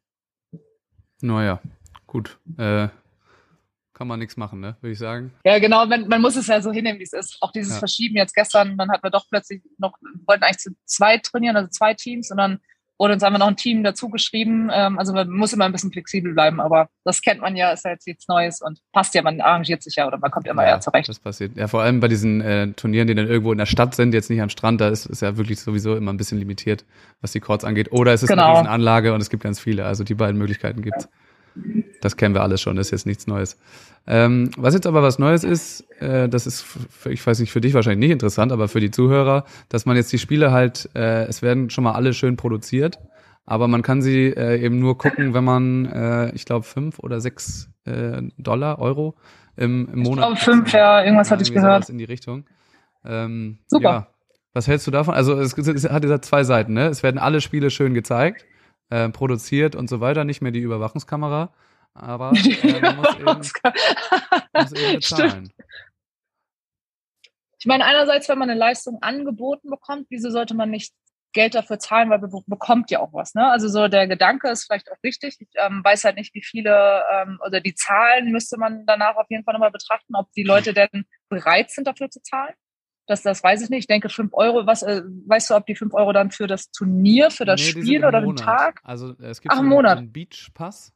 Naja, 1.22 1.60
gut. 2.06 2.38
Äh, 2.58 2.88
kann 4.00 4.08
man 4.08 4.18
nichts 4.18 4.38
machen, 4.38 4.60
ne? 4.60 4.76
Würde 4.80 4.92
ich 4.94 4.98
sagen. 4.98 5.30
Ja, 5.44 5.58
genau, 5.58 5.84
man, 5.84 6.08
man 6.08 6.22
muss 6.22 6.34
es 6.34 6.46
ja 6.46 6.62
so 6.62 6.72
hinnehmen, 6.72 6.98
wie 7.00 7.04
es 7.04 7.12
ist. 7.12 7.36
Auch 7.42 7.52
dieses 7.52 7.74
ja. 7.74 7.80
Verschieben 7.80 8.16
jetzt 8.16 8.34
gestern, 8.34 8.78
dann 8.78 8.90
hatten 8.90 9.02
wir 9.02 9.10
doch 9.10 9.26
plötzlich 9.28 9.60
noch, 9.76 9.92
wollten 10.26 10.42
eigentlich 10.42 10.56
zu 10.56 10.70
zwei 10.86 11.18
trainieren, 11.18 11.54
also 11.54 11.68
zwei 11.68 11.92
Teams 11.92 12.30
und 12.30 12.38
dann 12.38 12.60
wurde 12.98 13.12
uns 13.12 13.22
einfach 13.22 13.38
noch 13.38 13.48
ein 13.48 13.56
Team 13.56 13.84
dazu 13.84 14.08
geschrieben. 14.08 14.70
Ähm, 14.72 14.98
also 14.98 15.12
man 15.12 15.28
muss 15.28 15.52
immer 15.52 15.66
ein 15.66 15.72
bisschen 15.72 15.92
flexibel 15.92 16.32
bleiben, 16.32 16.62
aber 16.62 16.88
das 17.04 17.20
kennt 17.20 17.42
man 17.42 17.56
ja, 17.56 17.72
ist 17.72 17.84
ja 17.84 17.90
jetzt 17.90 18.06
nichts 18.06 18.26
Neues 18.26 18.62
und 18.62 18.80
passt 18.94 19.14
ja, 19.14 19.20
man 19.20 19.38
arrangiert 19.42 19.82
sich 19.82 19.96
ja 19.96 20.06
oder 20.06 20.16
man 20.16 20.30
kommt 20.30 20.46
ja 20.46 20.52
immer 20.52 20.62
ja, 20.62 20.70
eher 20.70 20.80
zurecht. 20.80 21.06
Das 21.06 21.18
passiert. 21.18 21.54
Ja, 21.58 21.68
vor 21.68 21.82
allem 21.82 22.00
bei 22.00 22.08
diesen 22.08 22.40
äh, 22.40 22.72
Turnieren, 22.72 23.06
die 23.06 23.14
dann 23.14 23.28
irgendwo 23.28 23.52
in 23.52 23.58
der 23.58 23.66
Stadt 23.66 23.94
sind, 23.94 24.14
jetzt 24.14 24.30
nicht 24.30 24.40
am 24.40 24.48
Strand, 24.48 24.80
da 24.80 24.88
ist, 24.88 25.04
ist 25.04 25.20
ja 25.20 25.36
wirklich 25.36 25.60
sowieso 25.60 25.94
immer 25.94 26.10
ein 26.10 26.16
bisschen 26.16 26.38
limitiert, 26.38 26.86
was 27.20 27.32
die 27.32 27.40
Courts 27.40 27.66
angeht. 27.66 27.92
Oder 27.92 28.14
es 28.14 28.22
ist 28.22 28.30
genau. 28.30 28.56
eine 28.56 28.70
Anlage 28.70 29.12
und 29.12 29.20
es 29.20 29.28
gibt 29.28 29.42
ganz 29.42 29.60
viele. 29.60 29.84
Also 29.84 30.04
die 30.04 30.14
beiden 30.14 30.38
Möglichkeiten 30.38 30.80
gibt's. 30.80 31.06
Das 32.00 32.16
kennen 32.16 32.34
wir 32.34 32.42
alles 32.42 32.60
schon, 32.60 32.76
das 32.76 32.86
ist 32.86 32.92
jetzt 32.92 33.06
nichts 33.06 33.26
Neues. 33.26 33.58
Ähm, 34.06 34.50
was 34.56 34.74
jetzt 34.74 34.86
aber 34.86 35.02
was 35.02 35.18
Neues 35.18 35.44
ist, 35.44 35.82
äh, 36.00 36.28
das 36.28 36.46
ist, 36.46 36.62
für, 36.62 37.12
ich 37.12 37.24
weiß 37.26 37.38
nicht, 37.40 37.52
für 37.52 37.60
dich 37.60 37.74
wahrscheinlich 37.74 38.08
nicht 38.08 38.12
interessant, 38.12 38.50
aber 38.52 38.68
für 38.68 38.80
die 38.80 38.90
Zuhörer, 38.90 39.44
dass 39.68 39.86
man 39.86 39.96
jetzt 39.96 40.12
die 40.12 40.18
Spiele 40.18 40.52
halt, 40.52 40.88
äh, 40.94 41.24
es 41.26 41.42
werden 41.42 41.70
schon 41.70 41.84
mal 41.84 41.92
alle 41.92 42.14
schön 42.14 42.36
produziert, 42.36 42.98
aber 43.44 43.68
man 43.68 43.82
kann 43.82 44.00
sie 44.00 44.28
äh, 44.28 44.62
eben 44.64 44.78
nur 44.78 44.96
gucken, 44.96 45.34
wenn 45.34 45.44
man, 45.44 45.86
äh, 45.86 46.34
ich 46.34 46.44
glaube, 46.44 46.64
fünf 46.64 46.98
oder 46.98 47.20
sechs 47.20 47.68
äh, 47.84 48.22
Dollar, 48.38 48.78
Euro 48.78 49.16
im, 49.56 49.88
im 49.92 50.00
Monat. 50.00 50.32
Ich 50.34 50.44
glaube, 50.44 50.58
fünf, 50.58 50.72
ja, 50.72 51.04
irgendwas 51.04 51.30
hatte 51.30 51.42
ich 51.42 51.52
gehört. 51.52 51.88
In 51.90 51.98
die 51.98 52.04
Richtung. 52.04 52.46
Ähm, 53.04 53.58
Super. 53.66 53.90
Ja. 53.90 54.06
Was 54.52 54.66
hältst 54.66 54.86
du 54.86 54.90
davon? 54.90 55.14
Also 55.14 55.38
es, 55.38 55.56
es 55.56 55.88
hat 55.88 56.04
ja 56.04 56.20
zwei 56.20 56.42
Seiten, 56.42 56.72
ne? 56.72 56.86
Es 56.86 57.02
werden 57.02 57.18
alle 57.18 57.40
Spiele 57.40 57.70
schön 57.70 57.94
gezeigt 57.94 58.46
äh, 58.90 59.08
produziert 59.08 59.74
und 59.74 59.88
so 59.88 60.00
weiter, 60.00 60.24
nicht 60.24 60.42
mehr 60.42 60.52
die 60.52 60.60
Überwachungskamera, 60.60 61.52
aber 61.94 62.32
äh, 62.62 62.80
man 62.80 62.96
muss 62.96 63.14
eben, 63.16 63.24
muss 64.52 64.72
eben 64.72 64.92
bezahlen. 64.94 65.52
Ich 67.58 67.66
meine, 67.66 67.84
einerseits, 67.84 68.28
wenn 68.28 68.38
man 68.38 68.48
eine 68.48 68.58
Leistung 68.58 69.02
angeboten 69.02 69.68
bekommt, 69.68 70.06
wieso 70.08 70.30
sollte 70.30 70.54
man 70.54 70.70
nicht 70.70 70.94
Geld 71.32 71.54
dafür 71.54 71.78
zahlen, 71.78 72.10
weil 72.10 72.18
man 72.18 72.30
bekommt 72.46 72.90
ja 72.90 73.00
auch 73.00 73.12
was. 73.12 73.34
Ne? 73.34 73.46
Also 73.46 73.68
so 73.68 73.86
der 73.86 74.08
Gedanke 74.08 74.48
ist 74.48 74.64
vielleicht 74.64 74.90
auch 74.90 74.96
richtig. 75.04 75.36
Ich 75.38 75.48
ähm, 75.54 75.82
weiß 75.84 76.04
halt 76.04 76.16
nicht, 76.16 76.34
wie 76.34 76.42
viele 76.42 77.04
ähm, 77.12 77.38
oder 77.46 77.60
die 77.60 77.74
Zahlen 77.74 78.32
müsste 78.32 78.58
man 78.58 78.84
danach 78.86 79.16
auf 79.16 79.26
jeden 79.28 79.44
Fall 79.44 79.54
nochmal 79.54 79.70
betrachten, 79.70 80.16
ob 80.16 80.32
die 80.32 80.42
Leute 80.42 80.74
denn 80.74 81.04
bereit 81.28 81.70
sind, 81.70 81.86
dafür 81.86 82.10
zu 82.10 82.20
zahlen. 82.22 82.54
Das, 83.10 83.22
das 83.22 83.42
weiß 83.42 83.60
ich 83.62 83.70
nicht. 83.70 83.80
Ich 83.80 83.86
denke, 83.88 84.08
fünf 84.08 84.32
Euro, 84.34 84.68
was, 84.68 84.84
äh, 84.84 85.02
weißt 85.04 85.50
du, 85.50 85.56
ob 85.56 85.66
die 85.66 85.74
fünf 85.74 85.94
Euro 85.94 86.12
dann 86.12 86.30
für 86.30 86.46
das 86.46 86.70
Turnier, 86.70 87.32
für 87.32 87.44
das 87.44 87.60
nee, 87.60 87.66
Spiel 87.66 88.04
oder 88.04 88.20
den 88.20 88.36
Tag? 88.36 88.80
Also 88.84 89.16
es 89.18 89.40
gibt 89.40 89.52
Ach, 89.52 89.58
einen, 89.58 89.84
einen 89.84 90.12
Beach-Pass. 90.12 90.92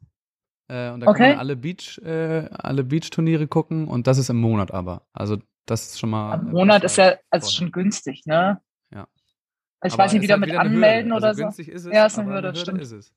Äh, 0.69 0.91
und 0.91 1.01
da 1.01 1.09
okay. 1.09 1.19
kann 1.19 1.29
man 1.31 1.39
alle 1.41 1.57
Beach, 1.57 1.99
äh, 2.05 2.49
alle 2.53 2.85
Beach-Turniere 2.85 3.49
gucken 3.49 3.89
und 3.89 4.07
das 4.07 4.19
ist 4.19 4.31
im 4.31 4.37
Monat 4.37 4.71
aber. 4.71 5.09
Also 5.13 5.39
das 5.67 5.87
ist 5.87 5.99
schon 5.99 6.11
mal. 6.11 6.39
Im 6.39 6.53
Monat 6.53 6.85
ist 6.85 6.99
ja 6.99 7.17
also 7.31 7.51
schon 7.51 7.73
günstig, 7.73 8.27
ne? 8.27 8.61
Ja. 8.93 9.09
Also 9.81 9.87
ich 9.87 9.93
aber 9.95 10.05
weiß 10.05 10.13
nicht, 10.13 10.23
wie 10.23 10.27
damit 10.29 10.55
anmelden 10.55 11.11
also 11.11 11.27
oder 11.27 11.35
so. 11.35 11.43
Günstig 11.43 11.69
ist 11.69 11.85
es, 11.85 11.93
ja, 11.93 12.07
ist 12.07 12.17
eine 12.17 12.29
Hürde, 12.29 12.49
Hürde 12.49 12.61
stimmt. 12.61 12.81
Ist 12.81 12.93
es. 12.93 13.13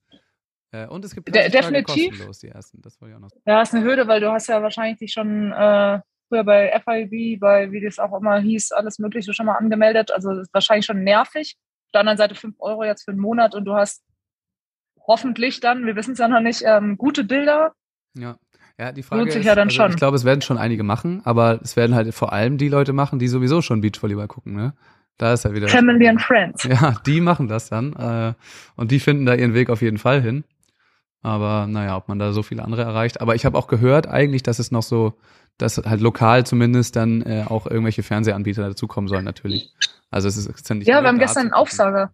Äh, 0.72 0.88
und 0.88 1.06
es 1.06 1.14
gibt 1.14 1.34
De 1.34 1.50
definitiv. 1.52 2.10
kostenlos, 2.10 2.40
die 2.40 2.48
ersten. 2.48 2.82
Das 2.82 3.00
wollte 3.00 3.12
ich 3.12 3.16
auch 3.18 3.22
noch 3.22 3.30
sagen. 3.30 3.44
Ja, 3.46 3.62
ist 3.62 3.76
eine 3.76 3.84
Hürde, 3.86 4.08
weil 4.08 4.22
du 4.22 4.32
hast 4.32 4.48
ja 4.48 4.64
wahrscheinlich 4.64 4.98
dich 4.98 5.14
schon 5.14 5.52
äh, 5.52 6.00
früher 6.28 6.44
bei 6.44 6.72
FIB, 6.84 7.40
bei 7.40 7.72
wie 7.72 7.82
das 7.82 8.00
auch 8.00 8.18
immer 8.18 8.40
hieß, 8.40 8.72
alles 8.72 9.00
Mögliche 9.00 9.34
schon 9.34 9.46
mal 9.46 9.56
angemeldet. 9.56 10.12
Also 10.12 10.30
das 10.30 10.48
ist 10.48 10.54
wahrscheinlich 10.54 10.86
schon 10.86 11.04
nervig. 11.04 11.56
Auf 11.88 11.92
der 11.94 12.02
anderen 12.02 12.18
Seite 12.18 12.36
5 12.36 12.56
Euro 12.60 12.84
jetzt 12.84 13.04
für 13.04 13.12
einen 13.12 13.20
Monat 13.20 13.56
und 13.56 13.66
du 13.66 13.74
hast 13.74 14.04
hoffentlich 15.08 15.60
dann, 15.60 15.86
wir 15.86 15.96
wissen 15.96 16.12
es 16.12 16.20
ja 16.20 16.28
noch 16.28 16.42
nicht, 16.42 16.64
ähm, 16.66 16.98
gute 16.98 17.24
Bilder. 17.24 17.74
Ja. 18.14 18.38
Ja, 18.80 18.92
die 18.92 19.02
Frage 19.02 19.22
Lohnt 19.22 19.32
sich 19.32 19.42
ist, 19.42 19.48
ja 19.48 19.56
dann 19.56 19.70
also 19.70 19.76
schon. 19.76 19.92
ich 19.92 19.98
glaube, 19.98 20.18
es 20.18 20.24
werden 20.26 20.42
schon 20.42 20.60
einige 20.60 20.84
machen, 20.84 21.22
aber 21.24 21.60
es 21.64 21.76
werden 21.76 21.96
halt 21.96 22.14
vor 22.14 22.32
allem 22.32 22.60
die 22.60 22.70
Leute 22.70 22.94
machen, 22.94 23.18
die 23.18 23.28
sowieso 23.28 23.64
schon 23.64 23.82
Beachvolleyball 23.82 24.28
gucken, 24.28 24.54
ne? 24.54 24.74
Da 25.18 25.34
ist 25.34 25.46
ja 25.46 25.54
wieder. 25.54 25.68
Family 25.68 26.08
and 26.08 26.22
Friends. 26.22 26.64
Ja, 26.64 26.96
die 27.06 27.22
machen 27.22 27.48
das 27.48 27.70
dann. 27.70 27.94
Äh, 27.94 28.34
und 28.76 28.92
die 28.92 29.00
finden 29.00 29.26
da 29.26 29.34
ihren 29.34 29.56
Weg 29.56 29.72
auf 29.72 29.82
jeden 29.82 29.98
Fall 29.98 30.22
hin. 30.22 30.44
Aber 31.24 31.66
naja, 31.68 31.98
ob 31.98 32.08
man 32.08 32.20
da 32.20 32.32
so 32.34 32.44
viele 32.44 32.64
andere 32.64 32.84
erreicht. 32.84 33.20
Aber 33.20 33.34
ich 33.34 33.46
habe 33.46 33.58
auch 33.58 33.68
gehört 33.68 34.08
eigentlich, 34.08 34.44
dass 34.44 34.60
es 34.60 34.70
noch 34.70 34.84
so 34.84 35.18
dass 35.58 35.78
halt 35.78 36.02
lokal 36.02 36.46
zumindest 36.46 36.96
dann 36.96 37.22
äh, 37.24 37.46
auch 37.48 37.66
irgendwelche 37.66 38.04
Fernsehanbieter 38.04 38.68
dazukommen 38.68 39.08
sollen, 39.08 39.26
natürlich. 39.26 39.74
Also 40.12 40.28
es 40.28 40.38
ist, 40.38 40.48
ist 40.48 40.70
ja 40.70 40.76
wir 40.80 41.08
haben 41.08 41.20
gestern 41.20 41.44
einen 41.44 41.54
Aufsager. 41.54 42.12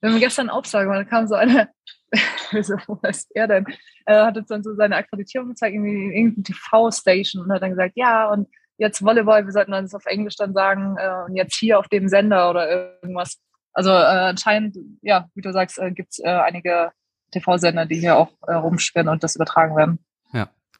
Wir 0.00 0.10
haben 0.10 0.20
gestern 0.20 0.48
einen 0.48 0.58
Aufsager, 0.58 0.90
weil 0.90 1.04
da 1.04 1.10
kam 1.10 1.26
so 1.26 1.34
eine, 1.34 1.68
so, 2.62 2.74
wo 2.86 2.98
ist 3.08 3.30
er 3.34 3.48
denn? 3.48 3.66
Er 4.06 4.26
hat 4.26 4.36
uns 4.36 4.48
dann 4.48 4.62
so 4.62 4.74
seine 4.74 4.96
Akkreditierung 4.96 5.48
gezeigt, 5.48 5.74
irgendwie 5.74 6.04
in 6.04 6.12
irgendeine 6.12 6.42
TV-Station 6.44 7.44
und 7.44 7.52
hat 7.52 7.62
dann 7.62 7.70
gesagt, 7.70 7.94
ja, 7.96 8.30
und 8.30 8.48
jetzt 8.78 9.02
Volleyball, 9.02 9.44
wir 9.44 9.52
sollten 9.52 9.72
das 9.72 9.94
auf 9.94 10.06
Englisch 10.06 10.36
dann 10.36 10.52
sagen, 10.52 10.96
äh, 10.98 11.24
und 11.26 11.36
jetzt 11.36 11.56
hier 11.56 11.78
auf 11.78 11.88
dem 11.88 12.08
Sender 12.08 12.50
oder 12.50 12.98
irgendwas. 13.02 13.38
Also 13.72 13.90
äh, 13.90 13.94
anscheinend, 13.94 14.76
ja, 15.02 15.28
wie 15.34 15.42
du 15.42 15.52
sagst, 15.52 15.78
äh, 15.78 15.90
gibt 15.90 16.12
es 16.12 16.18
äh, 16.20 16.28
einige 16.28 16.92
TV-Sender, 17.32 17.86
die 17.86 17.96
hier 17.96 18.16
auch 18.16 18.30
äh, 18.46 18.54
rumspinnen 18.54 19.08
und 19.08 19.24
das 19.24 19.36
übertragen 19.36 19.76
werden. 19.76 19.98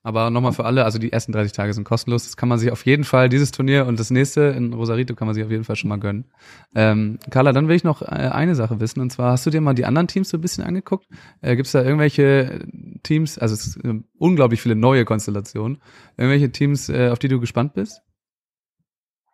Aber 0.07 0.29
nochmal 0.29 0.53
für 0.53 0.67
alle, 0.67 0.85
also 0.85 0.99
die 0.99 1.11
ersten 1.11 1.33
30 1.33 1.53
Tage 1.53 1.73
sind 1.73 1.85
kostenlos. 1.85 2.25
Das 2.25 2.37
kann 2.37 2.51
man 2.51 2.59
sich 2.59 2.71
auf 2.71 2.85
jeden 2.85 3.05
Fall, 3.05 3.31
dieses 3.31 3.53
Turnier 3.53 3.87
und 3.87 3.99
das 3.99 4.11
nächste 4.11 4.43
in 4.43 4.75
Rosarito 4.75 5.15
kann 5.15 5.27
man 5.27 5.35
sich 5.35 5.43
auf 5.43 5.51
jeden 5.51 5.65
Fall 5.65 5.77
schon 5.77 5.89
mal 5.89 5.99
gönnen. 5.99 6.31
Ähm, 6.75 7.19
Carla, 7.31 7.53
dann 7.53 7.69
will 7.69 7.75
ich 7.77 7.85
noch 7.85 8.03
äh, 8.03 8.05
eine 8.05 8.55
Sache 8.55 8.81
wissen. 8.81 9.01
Und 9.01 9.11
zwar, 9.11 9.33
hast 9.33 9.47
du 9.47 9.51
dir 9.51 9.63
mal 9.63 9.73
die 9.73 9.87
anderen 9.87 10.07
Teams 10.07 10.29
so 10.29 10.37
ein 10.37 10.43
bisschen 10.43 10.63
angeguckt? 10.63 11.09
Äh, 11.41 11.57
Gibt 11.57 11.67
es 11.67 11.73
da 11.73 11.83
irgendwelche 11.83 12.67
Teams, 13.03 13.39
also 13.39 13.55
es 13.55 13.65
sind 13.65 14.05
unglaublich 14.19 14.61
viele 14.61 14.77
neue 14.77 15.07
Konstellationen, 15.07 15.81
irgendwelche 16.19 16.53
Teams, 16.53 16.91
äh, 16.91 17.09
auf 17.09 17.19
die 17.19 17.29
du 17.29 17.41
gespannt 17.41 17.73
bist? 17.73 18.03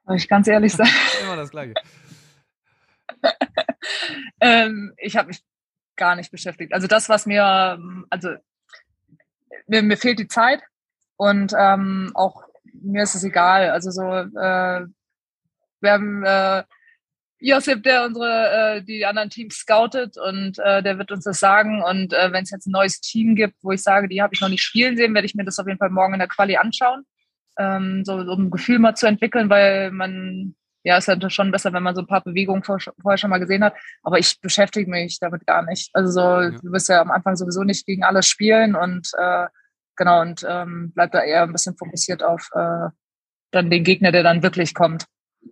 Soll 0.07 0.17
ich 0.17 0.29
ganz 0.29 0.47
ehrlich 0.47 0.73
sagen? 0.77 0.91
Immer 1.25 1.35
das 1.35 1.51
Gleiche. 1.51 1.75
ähm, 4.41 4.93
ich 4.99 5.17
habe 5.17 5.29
mich 5.29 5.43
gar 5.97 6.15
nicht 6.15 6.31
beschäftigt. 6.31 6.73
Also 6.73 6.87
das, 6.87 7.09
was 7.09 7.27
mir, 7.27 7.77
also 8.09 8.29
mir, 9.67 9.83
mir 9.83 9.97
fehlt 9.97 10.19
die 10.19 10.29
Zeit 10.29 10.63
und 11.17 11.53
ähm, 11.59 12.13
auch 12.15 12.45
mir 12.73 13.03
ist 13.03 13.15
es 13.15 13.25
egal. 13.25 13.71
Also 13.71 13.91
so, 13.91 14.03
äh, 14.03 14.87
wir 15.81 15.91
haben 15.91 16.25
äh, 16.25 16.65
Josip, 17.41 17.83
der 17.83 18.05
unsere 18.05 18.77
äh, 18.77 18.83
die 18.83 19.07
anderen 19.07 19.31
Teams 19.31 19.57
scoutet 19.57 20.19
und 20.19 20.59
äh, 20.59 20.83
der 20.83 20.99
wird 20.99 21.11
uns 21.11 21.25
das 21.25 21.41
sagen. 21.41 21.83
Und 21.83 22.13
äh, 22.13 22.33
wenn 22.33 22.45
es 22.45 22.51
jetzt 22.51 22.67
ein 22.67 22.73
neues 22.73 23.01
Team 23.01 23.35
gibt, 23.35 23.57
wo 23.63 23.73
ich 23.73 23.83
sage, 23.83 24.09
die 24.09 24.21
habe 24.21 24.35
ich 24.35 24.41
noch 24.41 24.51
nicht 24.51 24.63
spielen 24.63 24.97
sehen, 24.97 25.15
werde 25.15 25.27
ich 25.27 25.35
mir 25.35 25.45
das 25.45 25.59
auf 25.59 25.67
jeden 25.67 25.79
Fall 25.79 25.91
morgen 25.91 26.13
in 26.13 26.19
der 26.19 26.29
Quali 26.29 26.57
anschauen, 26.57 27.05
ähm, 27.59 28.05
so 28.05 28.15
um 28.15 28.47
ein 28.47 28.51
Gefühl 28.51 28.79
mal 28.79 28.95
zu 28.95 29.07
entwickeln, 29.07 29.49
weil 29.49 29.91
man 29.91 30.55
ja, 30.83 30.97
ist 30.97 31.09
halt 31.09 31.31
schon 31.33 31.51
besser, 31.51 31.73
wenn 31.73 31.83
man 31.83 31.95
so 31.95 32.03
ein 32.03 32.07
paar 32.07 32.23
Bewegungen 32.23 32.63
vor, 32.63 32.79
vorher 33.01 33.19
schon 33.19 33.31
mal 33.31 33.39
gesehen 33.39 33.65
hat. 33.65 33.75
Aber 34.03 34.19
ich 34.19 34.41
beschäftige 34.41 34.91
mich 34.91 35.19
damit 35.21 35.47
gar 35.47 35.63
nicht. 35.63 35.91
Also 35.93 36.11
so, 36.11 36.21
ja. 36.21 36.51
du 36.51 36.73
wirst 36.73 36.89
ja 36.89 37.01
am 37.01 37.11
Anfang 37.11 37.37
sowieso 37.37 37.63
nicht 37.65 37.87
gegen 37.87 38.05
alles 38.05 38.27
spielen 38.27 38.75
und 38.75 39.11
äh, 39.19 39.47
genau, 39.97 40.23
und 40.23 40.45
ähm, 40.49 40.93
bleibt 40.95 41.15
da 41.15 41.23
eher 41.23 41.43
ein 41.43 41.53
bisschen 41.53 41.77
fokussiert 41.77 42.23
auf 42.23 42.49
äh, 42.55 42.89
dann 43.51 43.71
den 43.71 43.85
Gegner, 43.85 44.13
der 44.13 44.23
dann 44.23 44.43
wirklich 44.43 44.75
kommt. 44.75 45.07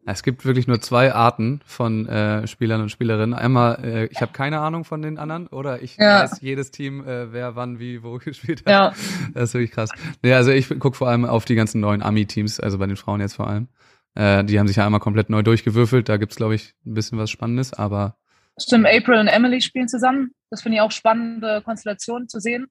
Es 0.04 0.22
gibt 0.22 0.44
wirklich 0.44 0.66
nur 0.66 0.80
zwei 0.80 1.12
Arten 1.14 1.60
von 1.64 2.06
äh, 2.08 2.46
Spielern 2.46 2.82
und 2.82 2.90
Spielerinnen. 2.90 3.34
Einmal, 3.34 3.78
äh, 3.82 4.04
ich 4.06 4.20
habe 4.20 4.32
keine 4.32 4.60
Ahnung 4.60 4.84
von 4.84 5.02
den 5.02 5.18
anderen 5.18 5.46
oder 5.48 5.82
ich 5.82 5.96
ja. 5.96 6.22
weiß 6.22 6.40
jedes 6.40 6.70
Team, 6.70 7.06
äh, 7.06 7.32
wer 7.32 7.56
wann 7.56 7.78
wie 7.78 8.02
wo 8.02 8.18
gespielt 8.24 8.60
hat. 8.66 8.70
Ja. 8.70 8.92
Das 9.34 9.50
ist 9.50 9.54
wirklich 9.54 9.72
krass. 9.72 9.90
Nee, 10.22 10.34
also 10.34 10.50
ich 10.50 10.68
gucke 10.78 10.96
vor 10.96 11.08
allem 11.08 11.24
auf 11.24 11.44
die 11.44 11.54
ganzen 11.54 11.80
neuen 11.80 12.02
Ami-Teams, 12.02 12.60
also 12.60 12.78
bei 12.78 12.86
den 12.86 12.96
Frauen 12.96 13.20
jetzt 13.20 13.34
vor 13.34 13.48
allem. 13.48 13.68
Äh, 14.14 14.44
die 14.44 14.58
haben 14.58 14.68
sich 14.68 14.76
ja 14.76 14.86
einmal 14.86 15.00
komplett 15.00 15.30
neu 15.30 15.42
durchgewürfelt. 15.42 16.08
Da 16.08 16.16
gibt's 16.16 16.36
glaube 16.36 16.54
ich, 16.54 16.74
ein 16.86 16.94
bisschen 16.94 17.18
was 17.18 17.30
Spannendes, 17.30 17.72
aber. 17.72 18.16
Stimmt, 18.60 18.86
April 18.86 19.20
und 19.20 19.28
Emily 19.28 19.60
spielen 19.60 19.88
zusammen. 19.88 20.32
Das 20.50 20.62
finde 20.62 20.76
ich 20.76 20.82
auch 20.82 20.90
spannende 20.90 21.62
Konstellation 21.62 22.28
zu 22.28 22.40
sehen 22.40 22.68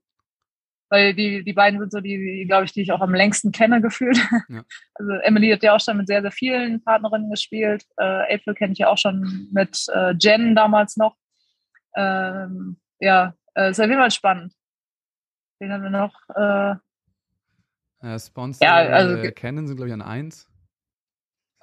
weil 0.89 1.13
die, 1.13 1.43
die 1.43 1.53
beiden 1.53 1.79
sind 1.79 1.91
so 1.91 1.99
die, 1.99 2.17
die 2.17 2.45
glaube 2.47 2.65
ich, 2.65 2.71
die 2.71 2.81
ich 2.81 2.91
auch 2.91 3.01
am 3.01 3.13
längsten 3.13 3.51
kenne 3.51 3.81
gefühlt. 3.81 4.17
Ja. 4.49 4.63
Also 4.95 5.11
Emily 5.23 5.51
hat 5.51 5.63
ja 5.63 5.75
auch 5.75 5.79
schon 5.79 5.97
mit 5.97 6.07
sehr, 6.07 6.21
sehr 6.21 6.31
vielen 6.31 6.83
Partnerinnen 6.83 7.29
gespielt. 7.29 7.83
Äh, 7.97 8.35
April 8.35 8.55
kenne 8.55 8.73
ich 8.73 8.79
ja 8.79 8.89
auch 8.89 8.97
schon 8.97 9.49
mit 9.51 9.85
äh, 9.93 10.13
Jen 10.19 10.55
damals 10.55 10.97
noch. 10.97 11.15
Ähm, 11.95 12.77
ja, 12.99 13.33
äh, 13.55 13.71
ist 13.71 13.79
auf 13.79 13.87
jeden 13.87 13.99
Fall 13.99 14.11
spannend. 14.11 14.53
Den 15.59 15.71
haben 15.71 15.83
wir 15.83 15.89
noch. 15.89 16.13
Äh, 16.35 16.75
äh, 18.07 18.19
Sponsor 18.19 18.65
ja, 18.65 18.75
also, 18.75 19.15
äh, 19.15 19.31
Canon 19.31 19.67
sind, 19.67 19.77
glaube 19.77 19.89
ich, 19.89 19.93
an 19.93 20.03
eins. 20.03 20.47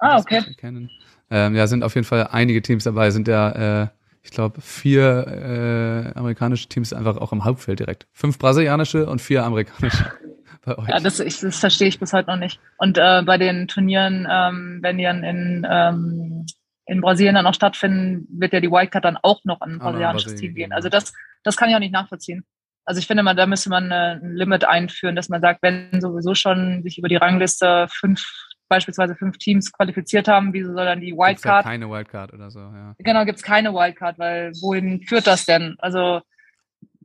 Ah, 0.05 0.19
okay. 0.19 0.41
Canon. 0.57 0.89
Ähm, 1.29 1.55
ja, 1.55 1.67
sind 1.67 1.83
auf 1.83 1.95
jeden 1.95 2.05
Fall 2.05 2.27
einige 2.31 2.61
Teams 2.61 2.83
dabei, 2.83 3.09
sind 3.11 3.27
ja 3.27 3.83
äh, 3.83 3.87
ich 4.25 4.31
glaube, 4.31 4.59
vier 4.59 5.27
äh, 5.27 6.17
amerikanische 6.17 6.67
Teams 6.67 6.93
einfach 6.93 7.17
auch 7.17 7.31
im 7.31 7.45
Hauptfeld 7.45 7.79
direkt. 7.79 8.07
Fünf 8.11 8.39
brasilianische 8.39 9.07
und 9.07 9.21
vier 9.21 9.43
amerikanische. 9.43 10.11
Bei 10.65 10.77
euch. 10.79 10.87
Ja, 10.87 10.99
das, 10.99 11.19
ich, 11.19 11.39
das 11.41 11.59
verstehe 11.59 11.87
ich 11.87 11.99
bis 11.99 12.11
heute 12.11 12.31
noch 12.31 12.37
nicht. 12.37 12.59
Und 12.79 12.97
äh, 12.97 13.21
bei 13.23 13.37
den 13.37 13.67
Turnieren, 13.67 14.27
ähm, 14.27 14.79
wenn 14.81 14.97
die 14.97 15.03
dann 15.03 15.23
in, 15.23 15.67
ähm, 15.69 16.45
in 16.87 17.01
Brasilien 17.01 17.35
dann 17.35 17.45
auch 17.45 17.53
stattfinden, 17.53 18.25
wird 18.31 18.51
ja 18.51 18.59
die 18.59 18.71
Wildcard 18.71 19.05
dann 19.05 19.17
auch 19.21 19.45
noch 19.45 19.61
an 19.61 19.73
ein 19.73 19.79
brasilianisches 19.79 20.35
Team 20.35 20.55
gehen. 20.55 20.73
Also 20.73 20.89
das, 20.89 21.13
das 21.43 21.55
kann 21.55 21.69
ich 21.69 21.75
auch 21.75 21.79
nicht 21.79 21.93
nachvollziehen. 21.93 22.45
Also 22.83 22.97
ich 22.97 23.05
finde 23.05 23.21
mal, 23.21 23.35
da 23.35 23.45
müsste 23.45 23.69
man 23.69 23.91
ein 23.91 24.33
Limit 24.33 24.65
einführen, 24.65 25.15
dass 25.15 25.29
man 25.29 25.41
sagt, 25.41 25.61
wenn 25.61 26.01
sowieso 26.01 26.33
schon 26.33 26.81
sich 26.81 26.97
über 26.97 27.09
die 27.09 27.15
Rangliste 27.15 27.85
fünf, 27.91 28.25
beispielsweise 28.67 29.15
fünf 29.15 29.37
Teams 29.37 29.71
qualifiziert 29.71 30.27
haben, 30.27 30.53
wieso 30.53 30.73
soll 30.73 30.85
dann 30.85 31.01
die 31.01 31.13
Wildcard? 31.13 31.35
Gibt's 31.35 31.53
halt 31.53 31.65
keine 31.65 31.89
Wildcard 31.89 32.33
oder 32.33 32.51
so, 32.51 32.59
ja. 32.59 32.95
Genau, 32.99 33.25
gibt's 33.25 33.43
keine 33.43 33.73
Wildcard, 33.73 34.17
weil 34.19 34.51
wohin 34.61 35.01
führt 35.03 35.27
das 35.27 35.45
denn? 35.45 35.75
Also 35.79 36.21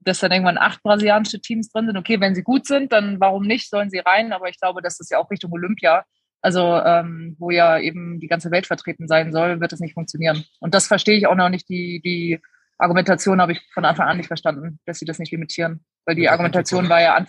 dass 0.02 0.20
dann 0.20 0.32
irgendwann 0.32 0.58
acht 0.58 0.82
brasilianische 0.82 1.40
Teams 1.40 1.70
drin 1.70 1.86
sind. 1.86 1.96
Okay, 1.96 2.20
wenn 2.20 2.34
sie 2.34 2.42
gut 2.42 2.66
sind, 2.66 2.92
dann 2.92 3.20
warum 3.20 3.44
nicht, 3.44 3.68
sollen 3.68 3.90
sie 3.90 3.98
rein. 3.98 4.32
Aber 4.32 4.48
ich 4.48 4.58
glaube, 4.58 4.82
das 4.82 4.98
ist 5.00 5.10
ja 5.10 5.18
auch 5.18 5.30
Richtung 5.30 5.52
Olympia. 5.52 6.04
Also 6.42 6.80
ähm, 6.82 7.36
wo 7.38 7.50
ja 7.50 7.78
eben 7.78 8.18
die 8.18 8.28
ganze 8.28 8.50
Welt 8.50 8.66
vertreten 8.66 9.08
sein 9.08 9.32
soll, 9.32 9.60
wird 9.60 9.72
es 9.72 9.80
nicht 9.80 9.94
funktionieren. 9.94 10.44
Und 10.58 10.74
das 10.74 10.86
verstehe 10.86 11.18
ich 11.18 11.26
auch 11.26 11.34
noch 11.34 11.50
nicht. 11.50 11.68
Die, 11.68 12.00
die 12.02 12.40
Argumentation 12.78 13.42
habe 13.42 13.52
ich 13.52 13.60
von 13.74 13.84
Anfang 13.84 14.08
an 14.08 14.16
nicht 14.16 14.28
verstanden, 14.28 14.80
dass 14.86 14.98
sie 14.98 15.04
das 15.04 15.18
nicht 15.18 15.32
limitieren. 15.32 15.84
Weil 16.06 16.14
die 16.14 16.30
Argumentation 16.30 16.88
war 16.88 17.02
ja, 17.02 17.14
an, 17.14 17.28